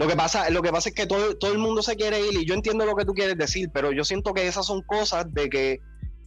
Lo 0.00 0.08
que 0.08 0.16
pasa, 0.16 0.48
lo 0.48 0.62
que 0.62 0.72
pasa 0.72 0.88
es 0.88 0.94
que 0.94 1.06
todo, 1.06 1.36
todo 1.36 1.52
el 1.52 1.58
mundo 1.58 1.82
se 1.82 1.94
quiere 1.94 2.20
ir 2.20 2.32
y 2.40 2.46
yo 2.46 2.54
entiendo 2.54 2.86
lo 2.86 2.96
que 2.96 3.04
tú 3.04 3.12
quieres 3.12 3.36
decir, 3.36 3.68
pero 3.72 3.92
yo 3.92 4.02
siento 4.02 4.32
que 4.32 4.48
esas 4.48 4.64
son 4.64 4.80
cosas 4.80 5.26
de 5.34 5.50
que 5.50 5.80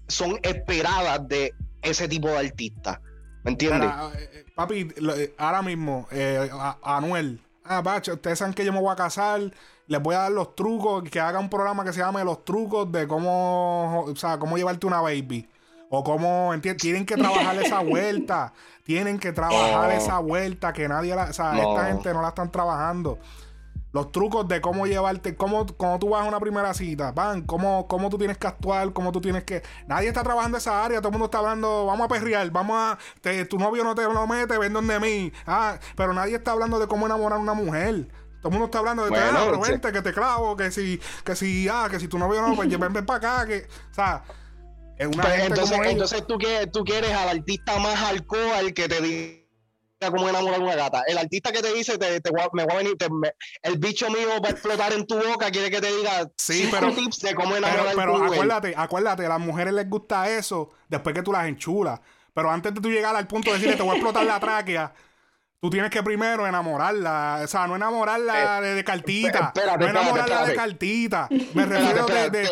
son 0.07 0.37
esperadas 0.43 1.27
de 1.27 1.53
ese 1.81 2.07
tipo 2.07 2.27
de 2.27 2.37
artistas, 2.37 2.99
¿me 3.43 3.49
entiendes? 3.51 3.89
Mira, 3.89 4.11
eh, 4.15 4.29
eh, 4.31 4.45
papi, 4.55 4.87
eh, 5.17 5.33
ahora 5.39 5.63
mismo, 5.63 6.07
eh, 6.11 6.49
Anuel. 6.83 7.41
Ah, 7.65 7.81
bacho, 7.81 8.13
ustedes 8.13 8.37
saben 8.37 8.53
que 8.53 8.63
yo 8.63 8.71
me 8.73 8.79
voy 8.79 8.91
a 8.91 8.95
casar. 8.95 9.41
Les 9.87 10.01
voy 10.01 10.13
a 10.15 10.19
dar 10.19 10.31
los 10.31 10.53
trucos. 10.55 11.03
Que 11.09 11.19
haga 11.19 11.39
un 11.39 11.49
programa 11.49 11.83
que 11.83 11.93
se 11.93 11.99
llame 11.99 12.23
Los 12.23 12.43
trucos 12.45 12.91
de 12.91 13.07
cómo, 13.07 14.03
o 14.05 14.15
sea, 14.15 14.37
cómo 14.37 14.55
llevarte 14.57 14.85
una 14.85 15.01
baby. 15.01 15.47
O 15.89 16.03
cómo, 16.03 16.53
enti- 16.53 16.77
Tienen 16.77 17.05
que 17.05 17.15
trabajar 17.15 17.57
esa 17.63 17.79
vuelta. 17.83 18.53
Tienen 18.83 19.17
que 19.17 19.31
trabajar 19.31 19.89
No. 19.89 19.95
esa 19.95 20.19
vuelta 20.19 20.73
que 20.73 20.87
nadie 20.89 21.15
la, 21.15 21.23
o 21.25 21.33
sea, 21.33 21.53
No. 21.53 21.71
esta 21.71 21.87
gente 21.87 22.13
no 22.13 22.21
la 22.21 22.29
están 22.29 22.51
trabajando. 22.51 23.17
Los 23.93 24.11
trucos 24.11 24.47
de 24.47 24.59
cómo 24.59 24.87
llevarte, 24.87 25.35
cómo, 25.35 25.65
cuando 25.77 25.99
tú 25.99 26.09
vas 26.09 26.23
a 26.25 26.27
una 26.27 26.39
primera 26.39 26.73
cita, 26.73 27.11
van, 27.11 27.43
cómo, 27.43 27.87
cómo 27.87 28.09
tú 28.09 28.17
tienes 28.17 28.37
que 28.39 28.47
actuar, 28.47 28.91
cómo 28.91 29.11
tú 29.11 29.21
tienes 29.21 29.43
que. 29.43 29.61
Nadie 29.87 30.07
está 30.07 30.23
trabajando 30.23 30.57
esa 30.57 30.83
área, 30.83 30.97
todo 30.99 31.09
el 31.09 31.13
mundo 31.13 31.25
está 31.25 31.37
hablando, 31.37 31.85
vamos 31.85 32.05
a 32.05 32.07
perrear, 32.09 32.49
vamos 32.49 32.75
a. 32.77 32.97
te- 33.21 33.45
tu 33.45 33.59
novio 33.59 33.83
no 33.83 33.93
te 33.95 34.01
lo 34.03 34.25
mete, 34.27 34.57
ven 34.57 34.73
donde 34.73 34.99
mí. 34.99 35.31
Ah, 35.45 35.77
pero 35.95 36.13
nadie 36.13 36.35
está 36.35 36.51
hablando 36.53 36.79
de 36.79 36.87
cómo 36.87 37.05
enamorar 37.05 37.37
a 37.37 37.41
una 37.41 37.53
mujer. 37.53 38.07
Todo 38.41 38.49
el 38.49 38.51
mundo 38.53 38.65
está 38.65 38.79
hablando 38.79 39.03
de 39.05 39.11
Bueno, 39.11 39.25
ah, 39.39 39.43
pero 39.45 39.63
sí. 39.63 39.71
vente, 39.71 39.91
que 39.91 40.01
te 40.01 40.11
clavo, 40.11 40.57
que 40.57 40.71
si, 40.71 40.99
que 41.23 41.35
si, 41.35 41.67
ah, 41.69 41.87
que 41.89 41.99
si 41.99 42.07
tu 42.07 42.17
novio 42.17 42.41
no, 42.41 42.55
pues 42.55 42.67
ven, 42.77 42.91
ven 42.93 43.05
para 43.05 43.17
acá, 43.17 43.47
que. 43.47 43.67
O 43.91 43.93
sea, 43.93 44.23
es 44.97 45.07
una 45.07 45.21
Pues 45.21 45.33
gente 45.35 45.47
entonces, 45.47 45.77
como 45.77 45.83
entonces 45.89 46.27
tú 46.27 46.37
quieres, 46.37 46.71
tú 46.71 46.83
quieres 46.83 47.11
al 47.13 47.29
artista 47.37 47.77
más 47.79 48.01
alcohol 48.03 48.73
que 48.73 48.87
te 48.89 49.01
diga 49.01 49.42
cómo 50.11 50.29
enamorar 50.29 50.59
una 50.61 50.75
gata. 50.75 51.03
El 51.07 51.17
artista 51.17 51.51
que 51.51 51.61
te 51.61 51.73
dice, 51.73 51.97
te, 51.97 52.19
te 52.21 52.29
voy 52.31 52.41
a- 52.41 52.49
me 52.53 52.63
voy 52.63 52.73
a 52.73 52.77
venir, 52.77 52.97
te- 52.97 53.09
me- 53.09 53.33
el 53.61 53.77
bicho 53.77 54.09
mío 54.09 54.29
va 54.43 54.49
a 54.49 54.51
explotar 54.51 54.93
en 54.93 55.05
tu 55.05 55.15
boca, 55.15 55.49
quiere 55.51 55.69
que 55.71 55.81
te 55.81 55.95
diga 55.95 56.29
Sí, 56.37 56.67
pero- 56.71 56.91
tips 56.93 57.19
de 57.21 57.35
cómo 57.35 57.53
Pero, 57.53 57.65
enamorar 57.67 57.95
pero 57.95 58.13
mujer. 58.17 58.33
acuérdate, 58.33 58.73
acuérdate, 58.75 59.25
a 59.25 59.29
las 59.29 59.39
mujeres 59.39 59.73
les 59.73 59.89
gusta 59.89 60.29
eso 60.29 60.71
después 60.89 61.13
que 61.15 61.21
tú 61.23 61.31
las 61.31 61.47
enchulas. 61.47 61.99
Pero 62.33 62.49
antes 62.49 62.73
de 62.73 62.81
tú 62.81 62.89
llegar 62.89 63.15
al 63.15 63.27
punto 63.27 63.51
de 63.51 63.57
decirle 63.57 63.75
te 63.77 63.83
voy 63.83 63.91
a 63.91 63.93
explotar 63.95 64.25
la 64.25 64.39
tráquea, 64.39 64.93
tú 65.61 65.69
tienes 65.69 65.91
que 65.91 66.01
primero 66.01 66.47
enamorarla. 66.47 67.41
O 67.43 67.47
sea, 67.47 67.67
no 67.67 67.75
enamorarla 67.75 68.59
eh, 68.67 68.73
de, 68.73 68.83
cartita. 68.83 69.53
no 69.79 69.85
enamorarla 69.87 70.45
de 70.47 70.55
cartita. 70.55 71.27
Me 71.53 71.65
refiero 71.65 72.05
de. 72.07 72.49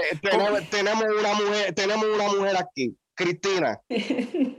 tenemos, 0.70 1.04
una 1.20 1.34
mujer, 1.34 1.74
tenemos 1.74 2.06
una 2.06 2.28
mujer 2.28 2.58
aquí. 2.58 2.96
Cristina. 3.22 3.80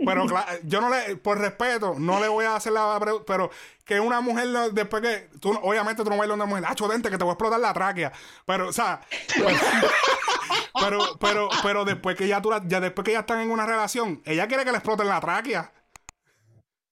Pero 0.04 0.26
yo 0.64 0.80
no 0.80 0.90
le, 0.90 1.16
por 1.16 1.38
respeto, 1.38 1.94
no 1.98 2.20
le 2.20 2.28
voy 2.28 2.44
a 2.44 2.56
hacer 2.56 2.72
la 2.72 2.98
pregunta, 2.98 3.24
pero 3.26 3.50
que 3.84 4.00
una 4.00 4.20
mujer 4.20 4.48
después 4.72 5.02
que, 5.02 5.28
tú, 5.38 5.52
obviamente 5.62 6.02
tú 6.02 6.10
no 6.10 6.16
bailas 6.16 6.34
una 6.34 6.46
mujer, 6.46 6.64
ah, 6.66 6.74
dente, 6.88 7.10
que 7.10 7.18
te 7.18 7.24
voy 7.24 7.30
a 7.30 7.34
explotar 7.34 7.60
la 7.60 7.72
tráquea. 7.72 8.12
Pero, 8.44 8.68
o 8.68 8.72
sea, 8.72 9.00
pero, 10.80 10.98
pero, 11.20 11.48
pero, 11.62 11.84
después 11.84 12.16
que 12.16 12.26
ya 12.26 12.42
tú, 12.42 12.50
ya 12.66 12.80
después 12.80 13.04
que 13.04 13.12
ya 13.12 13.20
están 13.20 13.40
en 13.40 13.50
una 13.50 13.64
relación, 13.64 14.22
ella 14.24 14.48
quiere 14.48 14.64
que 14.64 14.72
le 14.72 14.78
exploten 14.78 15.06
la 15.06 15.20
tráquea. 15.20 15.72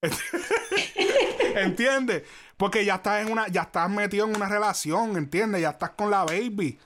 ¿Entiendes? 1.57 2.23
Porque 2.57 2.85
ya 2.85 2.97
estás 2.97 3.27
en 3.27 3.33
una, 3.33 3.49
ya 3.49 3.63
estás 3.63 3.91
metido 3.91 4.27
en 4.27 4.37
una 4.37 4.49
relación, 4.49 5.17
¿entiendes? 5.17 5.63
Ya 5.63 5.71
estás 5.71 5.91
con 5.91 6.11
la 6.11 6.25
baby. 6.25 6.79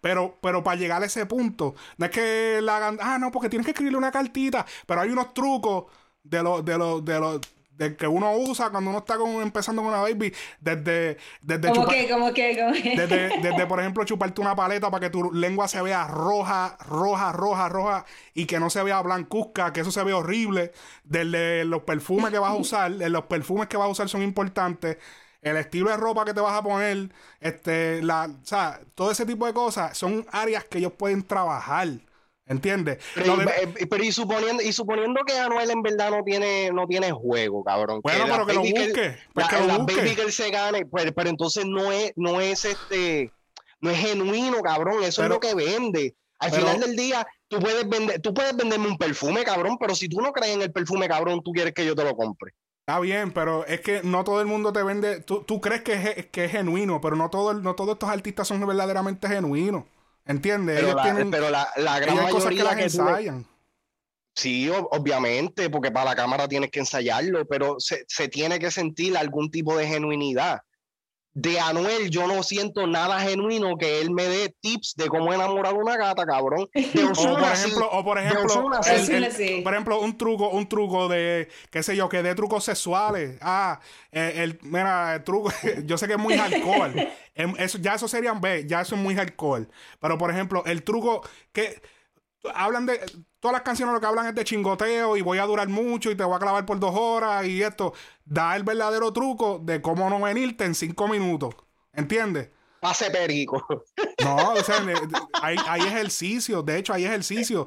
Pero, 0.00 0.38
pero 0.40 0.62
para 0.62 0.78
llegar 0.78 1.02
a 1.02 1.06
ese 1.06 1.26
punto, 1.26 1.74
no 1.96 2.06
es 2.06 2.10
que 2.10 2.60
la 2.62 2.76
hagan, 2.76 2.98
ah, 3.00 3.18
no, 3.18 3.30
porque 3.30 3.48
tienes 3.48 3.64
que 3.64 3.72
escribirle 3.72 3.98
una 3.98 4.12
cartita, 4.12 4.64
pero 4.86 5.00
hay 5.00 5.10
unos 5.10 5.34
trucos 5.34 5.86
de 6.22 6.42
los, 6.42 6.64
de 6.64 6.78
los, 6.78 7.04
de 7.04 7.20
los, 7.20 7.40
de 7.78 7.96
que 7.96 8.08
uno 8.08 8.36
usa 8.36 8.70
cuando 8.70 8.90
uno 8.90 8.98
está 8.98 9.16
empezando 9.40 9.82
con 9.82 9.92
una 9.92 10.02
baby, 10.02 10.34
desde... 10.60 11.16
desde 11.40 11.68
¿Cómo 11.68 11.86
que? 11.86 12.08
¿Cómo 12.08 12.32
que? 12.32 12.56
Desde, 12.96 13.38
desde, 13.42 13.66
por 13.66 13.78
ejemplo, 13.78 14.04
chuparte 14.04 14.40
una 14.40 14.56
paleta 14.56 14.90
para 14.90 15.06
que 15.06 15.10
tu 15.10 15.32
lengua 15.32 15.68
se 15.68 15.80
vea 15.80 16.06
roja, 16.08 16.76
roja, 16.86 17.32
roja, 17.32 17.68
roja, 17.68 18.04
y 18.34 18.46
que 18.46 18.58
no 18.58 18.68
se 18.68 18.82
vea 18.82 19.00
blancuzca, 19.00 19.72
que 19.72 19.80
eso 19.80 19.92
se 19.92 20.02
vea 20.02 20.16
horrible. 20.16 20.72
Desde 21.04 21.64
los 21.64 21.82
perfumes 21.82 22.32
que 22.32 22.38
vas 22.40 22.50
a 22.50 22.54
usar, 22.56 22.90
los 22.90 23.24
perfumes 23.24 23.68
que 23.68 23.76
vas 23.76 23.86
a 23.86 23.90
usar 23.90 24.08
son 24.08 24.22
importantes. 24.22 24.98
El 25.40 25.56
estilo 25.56 25.90
de 25.90 25.96
ropa 25.96 26.24
que 26.24 26.34
te 26.34 26.40
vas 26.40 26.54
a 26.54 26.62
poner, 26.62 27.10
este, 27.40 28.02
la, 28.02 28.24
o 28.24 28.46
sea, 28.46 28.80
todo 28.94 29.10
ese 29.10 29.24
tipo 29.24 29.46
de 29.46 29.52
cosas 29.52 29.96
son 29.96 30.26
áreas 30.30 30.64
que 30.64 30.78
ellos 30.78 30.92
pueden 30.92 31.22
trabajar. 31.22 31.88
¿Entiendes? 32.48 32.98
Pero, 33.14 33.36
y, 34.02 34.10
suponiendo, 34.10 34.62
y 34.62 34.72
suponiendo 34.72 35.20
que 35.26 35.38
Anuel 35.38 35.70
en 35.70 35.82
verdad 35.82 36.10
no 36.10 36.24
tiene, 36.24 36.70
no 36.72 36.86
tiene 36.86 37.12
juego, 37.12 37.62
cabrón. 37.62 38.00
Bueno, 38.02 38.24
pero 38.26 38.46
que 38.46 38.54
lo 38.54 38.60
busque. 38.60 39.18
Pues 39.34 39.48
que 39.48 39.56
lo 39.58 39.78
busque. 39.80 39.96
baby 39.96 40.16
él 40.18 40.32
se 40.32 40.50
gane, 40.50 40.86
pues, 40.86 41.12
pero 41.14 41.28
entonces 41.28 41.66
no 41.66 41.92
es, 41.92 42.12
no 42.16 42.40
es 42.40 42.64
este, 42.64 43.30
no 43.82 43.90
es 43.90 43.98
genuino, 43.98 44.62
cabrón. 44.62 45.02
Eso 45.02 45.22
es 45.22 45.28
lo 45.28 45.40
que 45.40 45.54
vende. 45.54 46.14
Al 46.38 46.52
final 46.52 46.80
del 46.80 46.96
día, 46.96 47.26
tú 47.48 47.58
puedes 47.58 47.86
vender, 47.86 48.22
tú 48.22 48.32
puedes 48.32 48.56
venderme 48.56 48.88
un 48.88 48.96
perfume, 48.96 49.44
cabrón, 49.44 49.76
pero 49.78 49.94
si 49.94 50.08
tú 50.08 50.20
no 50.22 50.32
crees 50.32 50.54
en 50.54 50.62
el 50.62 50.72
perfume, 50.72 51.06
cabrón, 51.06 51.42
tú 51.42 51.52
quieres 51.52 51.74
que 51.74 51.84
yo 51.84 51.94
te 51.94 52.04
lo 52.04 52.16
compre. 52.16 52.52
Está 52.88 53.00
bien, 53.00 53.32
pero 53.32 53.66
es 53.66 53.82
que 53.82 54.00
no 54.02 54.24
todo 54.24 54.40
el 54.40 54.46
mundo 54.46 54.72
te 54.72 54.82
vende. 54.82 55.20
Tú, 55.20 55.42
tú 55.42 55.60
crees 55.60 55.82
que 55.82 55.92
es, 55.92 56.26
que 56.28 56.46
es 56.46 56.52
genuino, 56.52 57.02
pero 57.02 57.16
no, 57.16 57.28
todo, 57.28 57.52
no 57.52 57.74
todos 57.74 57.92
estos 57.92 58.08
artistas 58.08 58.48
son 58.48 58.66
verdaderamente 58.66 59.28
genuinos. 59.28 59.84
¿Entiendes? 60.24 60.80
Pero, 60.80 60.94
la, 60.94 61.02
tienen, 61.02 61.30
pero 61.30 61.50
la, 61.50 61.68
la 61.76 62.00
gran 62.00 62.16
mayoría 62.16 62.74
que, 62.74 62.84
ensayan. 62.84 63.46
Sí, 64.34 64.70
obviamente, 64.70 65.68
porque 65.68 65.90
para 65.90 66.06
la 66.06 66.16
cámara 66.16 66.48
tienes 66.48 66.70
que 66.70 66.78
ensayarlo, 66.78 67.46
pero 67.46 67.78
se, 67.78 68.06
se, 68.08 68.28
tiene 68.28 68.58
que 68.58 68.70
sentir 68.70 69.18
algún 69.18 69.50
tipo 69.50 69.76
de 69.76 69.86
genuinidad. 69.86 70.62
De 71.40 71.60
Anuel 71.60 72.10
yo 72.10 72.26
no 72.26 72.42
siento 72.42 72.88
nada 72.88 73.20
genuino 73.20 73.76
que 73.76 74.00
él 74.00 74.10
me 74.10 74.24
dé 74.24 74.52
tips 74.60 74.96
de 74.96 75.06
cómo 75.06 75.32
enamorar 75.32 75.72
a 75.72 75.76
una 75.76 75.96
gata, 75.96 76.26
cabrón. 76.26 76.68
o 76.74 77.36
por 77.38 77.52
ejemplo, 77.52 77.88
o 77.92 78.04
por 78.04 78.18
ejemplo, 78.18 78.70
por 79.62 79.72
ejemplo, 79.72 80.00
un 80.00 80.18
truco, 80.18 80.48
un 80.48 80.68
truco 80.68 81.06
de, 81.06 81.48
qué 81.70 81.84
sé 81.84 81.94
yo, 81.94 82.08
que 82.08 82.24
de 82.24 82.34
trucos 82.34 82.64
sexuales. 82.64 83.38
Ah, 83.40 83.78
eh, 84.10 84.32
el, 84.38 84.58
mira, 84.62 85.14
el 85.14 85.22
truco, 85.22 85.52
yo 85.84 85.96
sé 85.96 86.08
que 86.08 86.14
es 86.14 86.18
muy 86.18 86.34
alcohol. 86.34 86.92
Em, 87.36 87.54
eso, 87.56 87.78
ya 87.78 87.94
eso 87.94 88.08
serían 88.08 88.40
B, 88.40 88.66
ya 88.66 88.80
eso 88.80 88.96
es 88.96 89.00
muy 89.00 89.16
alcohol. 89.16 89.68
Pero 90.00 90.18
por 90.18 90.32
ejemplo, 90.32 90.64
el 90.66 90.82
truco 90.82 91.22
que 91.52 91.80
hablan 92.54 92.86
de 92.86 93.00
todas 93.40 93.52
las 93.52 93.62
canciones 93.62 93.94
lo 93.94 94.00
que 94.00 94.06
hablan 94.06 94.26
es 94.26 94.34
de 94.34 94.44
chingoteo 94.44 95.16
y 95.16 95.22
voy 95.22 95.38
a 95.38 95.46
durar 95.46 95.68
mucho 95.68 96.10
y 96.10 96.16
te 96.16 96.24
voy 96.24 96.36
a 96.36 96.38
clavar 96.38 96.66
por 96.66 96.78
dos 96.78 96.94
horas 96.94 97.46
y 97.46 97.62
esto 97.62 97.92
da 98.24 98.56
el 98.56 98.64
verdadero 98.64 99.12
truco 99.12 99.60
de 99.62 99.80
cómo 99.80 100.08
no 100.10 100.20
venirte 100.20 100.64
en 100.64 100.74
cinco 100.74 101.08
minutos 101.08 101.54
¿entiendes? 101.92 102.50
pase 102.80 103.10
perico 103.10 103.64
no 104.24 104.52
o 104.52 104.62
sea 104.62 104.84
hay, 105.42 105.56
hay 105.66 105.80
ejercicios 105.82 106.64
de 106.64 106.78
hecho 106.78 106.92
hay 106.92 107.04
ejercicios 107.04 107.66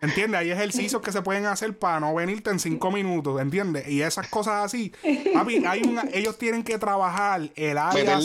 ¿Entiendes? 0.00 0.40
Hay 0.40 0.50
ejercicios 0.52 1.02
que 1.02 1.10
se 1.10 1.22
pueden 1.22 1.46
hacer 1.46 1.76
para 1.76 1.98
no 1.98 2.14
venirte 2.14 2.50
en 2.50 2.60
cinco 2.60 2.92
minutos, 2.92 3.40
¿entiendes? 3.40 3.88
Y 3.88 4.02
esas 4.02 4.28
cosas 4.28 4.64
así. 4.64 4.92
Papi, 5.34 5.64
hay 5.66 5.82
una, 5.82 6.04
ellos 6.12 6.38
tienen 6.38 6.62
que 6.62 6.78
trabajar 6.78 7.50
el 7.56 7.78
área, 7.78 8.16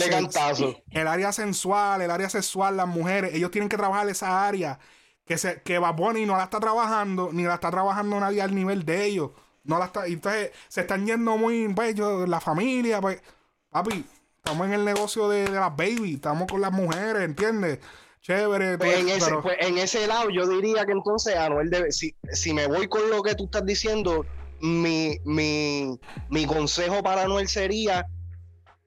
el 0.92 1.08
área 1.08 1.32
sensual, 1.32 2.00
el 2.00 2.12
área 2.12 2.30
sexual, 2.30 2.76
las 2.76 2.86
mujeres. 2.86 3.34
Ellos 3.34 3.50
tienen 3.50 3.68
que 3.68 3.76
trabajar 3.76 4.08
esa 4.08 4.46
área 4.46 4.78
que, 5.24 5.38
se, 5.38 5.62
que 5.62 5.78
Bad 5.78 5.94
Bunny 5.94 6.26
no 6.26 6.36
la 6.36 6.44
está 6.44 6.60
trabajando, 6.60 7.30
ni 7.32 7.44
la 7.44 7.54
está 7.54 7.70
trabajando 7.70 8.18
nadie 8.20 8.42
al 8.42 8.54
nivel 8.54 8.84
de 8.84 9.04
ellos. 9.04 9.30
No 9.64 9.78
la 9.78 9.86
está, 9.86 10.06
entonces 10.06 10.50
se 10.68 10.82
están 10.82 11.06
yendo 11.06 11.38
muy, 11.38 11.72
pues, 11.74 11.96
la 11.98 12.40
familia, 12.40 13.00
pues, 13.00 13.22
papi, 13.70 14.04
estamos 14.36 14.66
en 14.66 14.74
el 14.74 14.84
negocio 14.84 15.28
de, 15.28 15.44
de 15.44 15.58
las 15.58 15.74
baby, 15.74 16.14
estamos 16.14 16.46
con 16.50 16.60
las 16.60 16.72
mujeres, 16.72 17.22
¿entiendes? 17.22 17.78
Chévere. 18.20 18.78
Pues 18.78 18.98
en, 19.00 19.08
ese, 19.10 19.34
pues 19.42 19.56
en 19.60 19.76
ese 19.76 20.06
lado 20.06 20.30
yo 20.30 20.46
diría 20.46 20.86
que 20.86 20.92
entonces 20.92 21.36
Anuel 21.36 21.68
debe, 21.68 21.92
si, 21.92 22.14
si 22.32 22.54
me 22.54 22.66
voy 22.66 22.88
con 22.88 23.10
lo 23.10 23.22
que 23.22 23.34
tú 23.34 23.44
estás 23.44 23.66
diciendo, 23.66 24.24
mi, 24.60 25.18
mi, 25.24 25.98
mi 26.30 26.46
consejo 26.46 27.02
para 27.02 27.24
Anuel 27.24 27.48
sería 27.48 28.06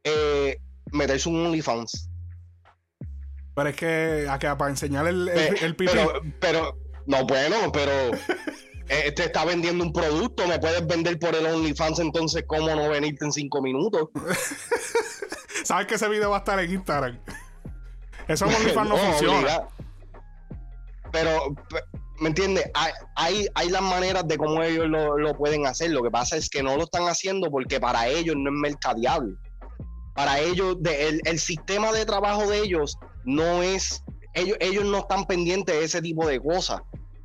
eh, 0.04 0.58
meterse 0.92 1.30
un 1.30 1.46
OnlyFans. 1.46 2.07
Pero 3.58 3.70
es 3.70 3.76
que, 3.76 4.28
a 4.30 4.38
para 4.56 4.70
enseñar 4.70 5.08
el, 5.08 5.28
el, 5.30 5.76
pero, 5.76 6.22
pero, 6.40 6.78
no, 7.08 7.26
bueno, 7.26 7.72
pero 7.74 7.92
este 8.88 9.24
está 9.24 9.46
vendiendo 9.46 9.84
un 9.84 9.92
producto, 9.92 10.48
me 10.48 10.60
puedes 10.60 10.86
vender 10.86 11.18
por 11.18 11.36
el 11.36 11.44
OnlyFans, 11.44 11.98
entonces, 11.98 12.44
¿cómo 12.46 12.68
no 12.76 12.88
venirte 12.88 13.26
en 13.26 13.32
cinco 13.32 13.60
minutos? 13.64 14.10
¿Sabes 15.64 15.88
que 15.88 15.96
ese 15.96 16.08
video 16.08 16.30
va 16.30 16.36
a 16.36 16.40
estar 16.40 16.60
en 16.60 16.72
Instagram? 16.72 17.20
Eso 18.28 18.46
OnlyFans 18.46 18.90
no, 18.90 18.98
funciona. 19.12 19.68
Pero, 21.12 21.56
¿me 22.20 22.28
entiendes? 22.28 22.70
Hay, 23.16 23.48
hay, 23.56 23.70
las 23.70 23.82
maneras 23.82 24.28
de 24.28 24.38
cómo 24.38 24.62
ellos 24.62 24.88
lo, 24.88 25.36
pueden 25.36 25.66
hacer. 25.66 25.90
Lo 25.90 26.04
que 26.04 26.12
pasa 26.12 26.38
es 26.38 26.48
que 26.48 26.62
no 26.62 26.78
lo 26.78 26.84
están 26.84 27.08
haciendo 27.08 27.50
porque 27.50 27.80
para 27.80 28.08
ellos 28.08 28.36
no 28.38 28.52
es 28.52 28.56
mercadeable. 28.56 29.34
Para 30.14 30.40
ellos, 30.42 30.78
el, 30.86 31.40
sistema 31.40 31.92
de 31.92 32.06
trabajo 32.06 32.48
de 32.48 32.60
ellos 32.60 33.00
no 33.28 33.62
es. 33.62 34.04
Ellos, 34.34 34.58
ellos 34.60 34.86
no 34.86 35.00
están 35.00 35.26
pendientes 35.26 35.76
de 35.76 35.84
ese 35.84 36.02
tipo 36.02 36.26
de 36.26 36.40
cosas. 36.40 36.82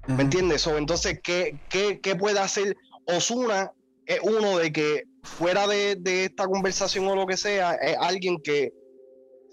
¿Me 0.09 0.23
entiendes? 0.23 0.67
entonces, 0.67 1.21
¿qué, 1.23 1.57
¿qué, 1.71 2.17
puede 2.17 2.41
hacer 2.41 2.77
Osuna? 3.07 3.71
Es 4.05 4.19
uno 4.23 4.59
de 4.59 4.73
que 4.73 5.05
fuera 5.23 5.69
de, 5.69 5.95
de 5.95 6.25
esta 6.25 6.47
conversación 6.47 7.07
o 7.07 7.15
lo 7.15 7.27
que 7.27 7.37
sea, 7.37 7.75
es 7.75 7.97
alguien 8.01 8.39
que 8.43 8.73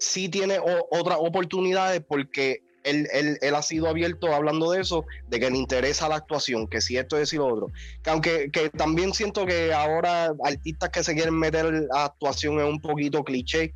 sí 0.00 0.28
tiene 0.28 0.58
otras 0.90 1.18
oportunidades 1.20 2.02
porque 2.06 2.62
él, 2.82 3.54
ha 3.54 3.62
sido 3.62 3.88
abierto 3.88 4.34
hablando 4.34 4.72
de 4.72 4.80
eso, 4.80 5.04
de 5.28 5.38
que 5.38 5.50
le 5.50 5.58
interesa 5.58 6.08
la 6.08 6.16
actuación, 6.16 6.66
que 6.66 6.80
si 6.80 6.96
esto 6.96 7.16
es 7.16 7.32
y 7.32 7.36
lo 7.36 7.46
otro. 7.46 7.66
Que 8.02 8.10
aunque 8.10 8.50
que 8.50 8.70
también 8.70 9.14
siento 9.14 9.46
que 9.46 9.72
ahora 9.72 10.32
artistas 10.44 10.88
que 10.88 11.04
se 11.04 11.14
quieren 11.14 11.38
meter 11.38 11.86
a 11.94 12.06
actuación 12.06 12.58
es 12.58 12.66
un 12.66 12.80
poquito 12.80 13.22
cliché, 13.22 13.72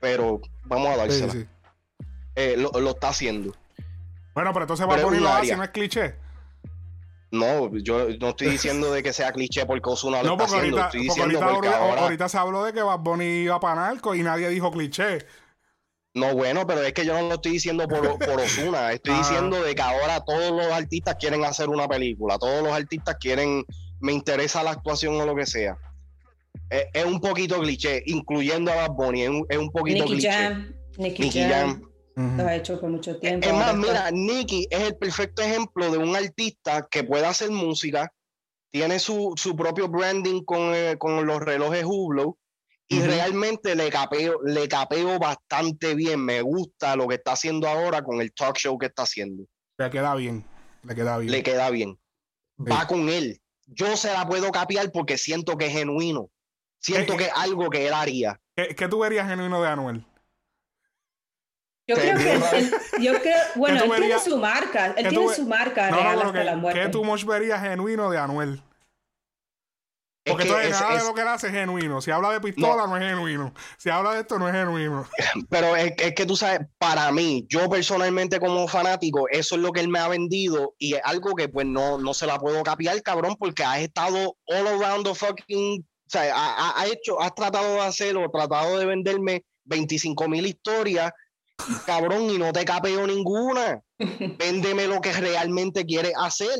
pero 0.00 0.40
vamos 0.64 0.88
a 0.88 0.96
dársela. 0.96 1.46
Eh, 2.36 2.56
lo, 2.56 2.90
está 2.90 3.08
haciendo. 3.08 3.54
Bueno, 4.34 4.52
pero 4.52 4.64
entonces 4.64 4.86
va 4.86 4.94
a 4.94 5.02
ponerlo 5.02 5.28
así, 5.30 5.52
no 5.52 5.64
es 5.64 5.70
cliché. 5.70 6.14
No, 7.30 7.74
yo 7.78 8.08
no 8.20 8.28
estoy 8.28 8.50
diciendo 8.50 8.92
de 8.92 9.02
que 9.02 9.12
sea 9.12 9.32
cliché 9.32 9.66
porque 9.66 9.90
Osuna 9.90 10.22
lo 10.22 10.32
está 10.32 10.44
haciendo. 10.44 10.78
Estoy 10.78 11.00
diciendo 11.02 11.42
ahorita, 11.42 12.02
ahorita, 12.02 12.28
se 12.28 12.38
habló 12.38 12.64
de 12.64 12.72
que 12.72 12.82
Bad 12.82 13.00
Bunny 13.00 13.24
iba 13.24 13.58
para 13.58 13.74
narco 13.76 14.14
y 14.14 14.22
nadie 14.22 14.48
dijo 14.48 14.70
cliché. 14.70 15.26
No, 16.14 16.34
bueno, 16.34 16.66
pero 16.66 16.82
es 16.82 16.94
que 16.94 17.04
yo 17.04 17.12
no 17.12 17.28
lo 17.28 17.34
estoy 17.34 17.52
diciendo 17.52 17.86
por, 17.88 18.18
por 18.18 18.40
Osuna. 18.40 18.92
Estoy 18.92 19.14
ah. 19.14 19.18
diciendo 19.18 19.62
de 19.62 19.74
que 19.74 19.82
ahora 19.82 20.20
todos 20.24 20.50
los 20.50 20.72
artistas 20.72 21.16
quieren 21.18 21.44
hacer 21.44 21.68
una 21.68 21.88
película. 21.88 22.38
Todos 22.38 22.62
los 22.62 22.72
artistas 22.72 23.16
quieren, 23.20 23.64
me 24.00 24.12
interesa 24.12 24.62
la 24.62 24.70
actuación 24.70 25.20
o 25.20 25.26
lo 25.26 25.34
que 25.34 25.46
sea. 25.46 25.76
Es, 26.70 27.04
un 27.04 27.20
poquito 27.20 27.60
cliché, 27.60 28.02
incluyendo 28.06 28.72
a 28.72 28.76
Bad 28.76 28.92
Bunny. 28.92 29.22
Es 29.48 29.58
un, 29.58 29.70
poquito 29.70 30.04
Nicky 30.04 30.14
cliché. 30.14 30.30
Jam. 30.30 30.74
Nicky, 30.96 31.30
Jam. 31.30 31.82
Lo 32.16 32.46
ha 32.46 32.54
hecho 32.56 32.80
por 32.80 32.88
mucho 32.88 33.18
tiempo. 33.18 33.46
Es 33.46 33.52
más, 33.52 33.76
mira, 33.76 34.10
Nicky 34.10 34.66
es 34.70 34.80
el 34.80 34.96
perfecto 34.96 35.42
ejemplo 35.42 35.90
de 35.90 35.98
un 35.98 36.16
artista 36.16 36.88
que 36.90 37.04
puede 37.04 37.26
hacer 37.26 37.50
música, 37.50 38.10
tiene 38.70 38.98
su, 38.98 39.34
su 39.36 39.54
propio 39.54 39.88
branding 39.88 40.42
con, 40.44 40.74
eh, 40.74 40.96
con 40.98 41.26
los 41.26 41.40
relojes 41.40 41.84
Hublot 41.84 42.36
y 42.88 43.00
realmente 43.02 43.74
le 43.74 43.90
capeo, 43.90 44.40
le 44.44 44.66
capeo 44.66 45.18
bastante 45.18 45.94
bien. 45.94 46.24
Me 46.24 46.40
gusta 46.40 46.96
lo 46.96 47.06
que 47.06 47.16
está 47.16 47.32
haciendo 47.32 47.68
ahora 47.68 48.02
con 48.02 48.20
el 48.22 48.32
talk 48.32 48.56
show 48.56 48.78
que 48.78 48.86
está 48.86 49.02
haciendo. 49.02 49.44
Le 49.76 49.90
queda 49.90 50.14
bien. 50.14 50.44
Le 50.84 50.94
queda 50.94 51.18
bien. 51.18 51.30
Le 51.32 51.42
queda 51.42 51.68
bien. 51.70 51.98
Va 52.58 52.86
con 52.86 53.08
él. 53.10 53.40
Yo 53.66 53.94
se 53.96 54.10
la 54.12 54.26
puedo 54.26 54.50
capear 54.52 54.90
porque 54.90 55.18
siento 55.18 55.58
que 55.58 55.66
es 55.66 55.72
genuino. 55.72 56.30
Siento 56.80 57.14
Eh, 57.14 57.16
que 57.18 57.24
es 57.24 57.32
algo 57.34 57.68
que 57.68 57.88
él 57.88 57.92
haría. 57.92 58.40
¿Qué, 58.54 58.74
qué 58.74 58.88
tú 58.88 59.00
verías 59.00 59.28
genuino 59.28 59.60
de 59.60 59.68
Anuel? 59.68 60.06
Yo 61.88 61.94
creo 61.96 62.16
que 62.18 62.32
él, 62.58 62.74
yo 63.00 63.20
creo, 63.20 63.36
bueno, 63.54 63.84
él 63.84 63.90
tiene 64.00 64.18
su 64.18 64.36
marca, 64.38 64.86
él 64.86 64.94
que 64.94 65.08
tiene 65.08 65.26
ve- 65.28 65.34
su 65.34 65.46
marca 65.46 65.90
No, 65.90 65.96
real 65.96 66.22
hasta 66.22 66.44
la 66.44 66.50
que, 66.52 66.56
muerte. 66.56 66.80
¿qué 66.80 66.88
tú 66.88 67.04
much 67.04 67.24
verías 67.24 67.60
genuino 67.62 68.10
de 68.10 68.18
Anuel? 68.18 68.62
Es 70.24 70.32
Porque 70.32 70.42
que 70.42 70.48
entonces 70.50 70.74
es- 70.74 70.80
nada 70.80 70.98
de 70.98 71.04
lo 71.08 71.14
que 71.14 71.20
él 71.20 71.28
hace 71.28 71.46
es 71.46 71.52
genuino. 71.52 72.00
Si 72.02 72.10
habla 72.10 72.32
de 72.32 72.40
pistola, 72.40 72.88
no, 72.88 72.96
es 72.96 73.02
genuino. 73.04 73.54
Si 73.78 73.90
habla 73.90 74.14
de 74.14 74.22
esto, 74.22 74.40
no 74.40 74.48
es 74.48 74.54
genuino. 74.54 75.06
Pero 75.48 75.76
es, 75.76 75.92
es 75.98 76.14
que 76.16 76.26
tú 76.26 76.34
sabes, 76.34 76.66
para 76.78 77.12
mí, 77.12 77.46
yo 77.48 77.70
personalmente 77.70 78.40
como 78.40 78.66
fanático, 78.66 79.28
eso 79.30 79.54
es 79.54 79.60
lo 79.60 79.70
que 79.70 79.78
él 79.80 79.88
me 79.88 80.00
ha 80.00 80.08
vendido 80.08 80.74
y 80.78 80.94
es 80.94 81.00
algo 81.04 81.36
que 81.36 81.48
pues 81.48 81.64
no, 81.66 81.98
no 81.98 82.12
se 82.12 82.26
la 82.26 82.40
puedo 82.40 82.60
capiar, 82.64 83.00
cabrón, 83.02 83.36
porque 83.38 83.62
has 83.62 83.78
estado 83.78 84.36
all 84.46 84.66
around 84.66 85.06
the 85.06 85.14
fucking, 85.14 85.82
o 85.82 86.10
sea, 86.10 86.34
ha, 86.34 86.80
ha- 86.80 86.86
hecho, 86.88 87.20
has 87.22 87.32
tratado 87.36 87.74
de 87.74 87.80
hacer 87.82 88.16
o 88.16 88.28
tratado 88.28 88.78
de 88.78 88.86
venderme 88.86 89.44
25 89.66 90.28
mil 90.28 90.44
historias, 90.44 91.12
cabrón, 91.86 92.22
y 92.30 92.38
no 92.38 92.52
te 92.52 92.64
capeo 92.64 93.06
ninguna. 93.06 93.80
Véndeme 94.38 94.86
lo 94.86 95.00
que 95.00 95.12
realmente 95.12 95.84
quieres 95.84 96.12
hacer. 96.16 96.58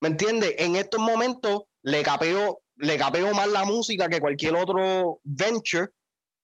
¿Me 0.00 0.08
entiendes? 0.08 0.54
En 0.58 0.76
estos 0.76 1.00
momentos 1.00 1.62
le 1.82 2.02
capeo, 2.02 2.60
le 2.76 2.98
capeo 2.98 3.32
más 3.34 3.48
la 3.48 3.64
música 3.64 4.08
que 4.08 4.20
cualquier 4.20 4.54
otro 4.56 5.20
venture 5.24 5.88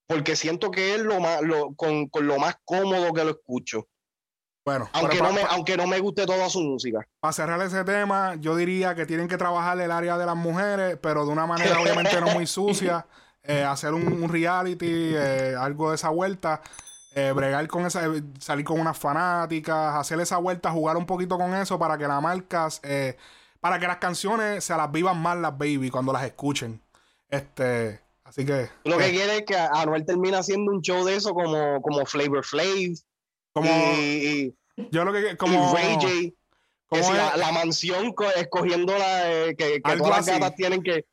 porque 0.06 0.36
siento 0.36 0.70
que 0.70 0.94
es 0.94 1.00
lo 1.00 1.20
más 1.20 1.40
lo, 1.42 1.74
con, 1.74 2.08
con 2.08 2.26
lo 2.26 2.38
más 2.38 2.56
cómodo 2.64 3.12
que 3.12 3.24
lo 3.24 3.30
escucho 3.30 3.86
Bueno, 4.64 4.88
aunque 4.92 5.18
no 5.18 5.28
pa- 5.28 5.32
me 5.32 5.40
pa- 5.42 5.48
aunque 5.48 5.76
no 5.76 5.86
me 5.86 6.00
guste 6.00 6.26
toda 6.26 6.48
su 6.50 6.60
música 6.60 7.00
Para 7.20 7.32
cerrar 7.32 7.60
ese 7.62 7.84
tema, 7.84 8.34
yo 8.40 8.56
diría 8.56 8.94
que 8.94 9.06
tienen 9.06 9.28
que 9.28 9.36
trabajar 9.38 9.78
el 9.80 9.90
área 9.90 10.18
de 10.18 10.26
las 10.26 10.36
mujeres, 10.36 10.98
pero 11.00 11.24
de 11.24 11.32
una 11.32 11.46
manera 11.46 11.80
obviamente 11.80 12.20
no 12.20 12.28
muy 12.28 12.46
sucia. 12.46 13.06
Eh, 13.44 13.62
hacer 13.64 13.92
un, 13.94 14.22
un 14.22 14.28
reality, 14.28 14.86
eh, 15.14 15.54
algo 15.58 15.90
de 15.90 15.96
esa 15.96 16.08
vuelta. 16.10 16.60
eh, 17.14 17.32
bregar 17.32 17.66
con 17.68 17.84
esa, 17.84 18.02
salir 18.40 18.64
con 18.64 18.80
unas 18.80 18.96
fanáticas, 18.98 19.96
hacer 19.96 20.18
esa 20.20 20.38
vuelta, 20.38 20.70
jugar 20.70 20.96
un 20.96 21.04
poquito 21.04 21.36
con 21.36 21.54
eso 21.54 21.78
para 21.78 21.98
que 21.98 22.08
las 22.08 22.22
marcas, 22.22 22.80
eh, 22.84 23.16
para 23.60 23.78
que 23.78 23.86
las 23.86 23.98
canciones 23.98 24.64
se 24.64 24.74
las 24.74 24.90
vivan 24.90 25.18
más 25.20 25.36
las 25.36 25.52
baby 25.58 25.90
cuando 25.90 26.10
las 26.12 26.24
escuchen. 26.24 26.80
Este, 27.28 28.00
así 28.24 28.46
que. 28.46 28.68
lo 28.84 28.96
que 28.96 29.10
quiere 29.10 29.38
es 29.38 29.42
que 29.46 29.56
Anuel 29.56 30.06
termine 30.06 30.36
haciendo 30.38 30.72
un 30.72 30.80
show 30.80 31.04
de 31.04 31.16
eso 31.16 31.34
como 31.34 31.82
como 31.82 32.04
Flavor 32.06 32.44
Flav 32.44 32.94
como, 33.52 33.68
y, 33.98 34.54
yo 34.90 35.04
lo 35.04 35.12
que 35.12 35.32
y 35.32 35.36
como, 35.36 35.74
Ray 35.74 35.94
J 35.94 36.08
como 36.88 37.12
la, 37.12 37.52
mansión 37.52 38.12
co- 38.12 38.30
escogiendo 38.34 38.96
la 38.96 39.52
que, 39.56 39.80
todas 39.82 40.08
las 40.08 40.26
gatas 40.26 40.54
tienen 40.56 40.82
que 40.82 41.04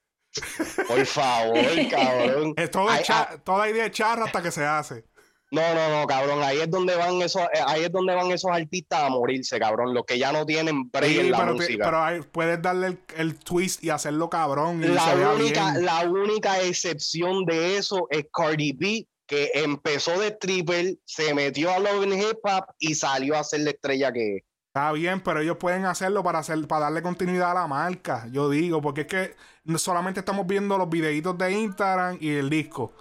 por 0.87 1.05
favor 1.05 1.57
cabrón 1.89 2.53
es 2.57 2.71
todo 2.71 2.89
Ay, 2.89 3.03
ah, 3.09 3.29
toda 3.43 3.69
idea 3.69 3.85
es 3.85 3.91
charra 3.91 4.25
hasta 4.25 4.41
que 4.41 4.51
se 4.51 4.63
hace. 4.65 5.03
no 5.51 5.73
no 5.73 5.89
no 6.01 6.07
cabrón 6.07 6.43
ahí 6.43 6.59
es 6.59 6.69
donde 6.69 6.95
van 6.95 7.21
esos 7.21 7.41
eh, 7.53 7.59
ahí 7.65 7.83
es 7.83 7.91
donde 7.91 8.13
van 8.13 8.31
esos 8.31 8.51
artistas 8.51 9.03
a 9.03 9.09
morirse 9.09 9.59
cabrón 9.59 9.93
los 9.93 10.03
que 10.05 10.19
ya 10.19 10.31
no 10.31 10.45
tienen 10.45 10.89
break 10.91 11.11
Sí, 11.11 11.19
en 11.19 11.31
la 11.31 11.39
pero, 11.39 11.55
te- 11.55 11.77
pero 11.77 12.03
hay- 12.03 12.21
puedes 12.21 12.61
darle 12.61 12.87
el, 12.87 12.99
el 13.17 13.39
twist 13.39 13.83
y 13.83 13.89
hacerlo 13.89 14.29
cabrón 14.29 14.83
y 14.83 14.87
La 14.87 15.15
única, 15.35 15.71
bien. 15.71 15.85
la 15.85 16.01
única 16.07 16.61
excepción 16.61 17.45
de 17.45 17.77
eso 17.77 18.07
es 18.11 18.25
Cardi 18.31 18.73
B, 18.73 19.07
que 19.25 19.51
empezó 19.55 20.19
de 20.19 20.27
stripper, 20.29 20.95
se 21.05 21.33
metió 21.33 21.71
a 21.71 21.79
Love 21.79 22.03
and 22.03 22.13
Hip 22.13 22.37
Hop 22.43 22.65
y 22.79 22.95
salió 22.95 23.35
a 23.37 23.43
ser 23.43 23.61
la 23.61 23.71
estrella 23.71 24.11
que 24.11 24.37
es. 24.37 24.43
Está 24.69 24.91
bien, 24.91 25.21
pero 25.21 25.39
ellos 25.41 25.57
pueden 25.57 25.85
hacerlo 25.85 26.23
para 26.23 26.39
hacer, 26.39 26.67
para 26.67 26.85
darle 26.85 27.01
continuidad 27.01 27.51
a 27.51 27.53
la 27.55 27.67
marca, 27.67 28.27
yo 28.31 28.49
digo, 28.49 28.81
porque 28.81 29.01
es 29.01 29.07
que 29.07 29.35
solamente 29.77 30.19
estamos 30.19 30.45
viendo 30.45 30.77
los 30.77 30.87
videitos 30.89 31.35
de 31.39 31.51
Instagram 31.53 32.17
y 32.21 32.29
el 32.35 32.49
disco. 32.51 32.93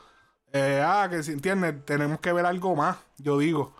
Eh, 0.52 0.82
ah, 0.84 1.08
que 1.10 1.22
si 1.22 1.32
entiendes, 1.32 1.84
tenemos 1.84 2.20
que 2.20 2.32
ver 2.32 2.46
algo 2.46 2.74
más, 2.74 2.96
yo 3.18 3.38
digo. 3.38 3.74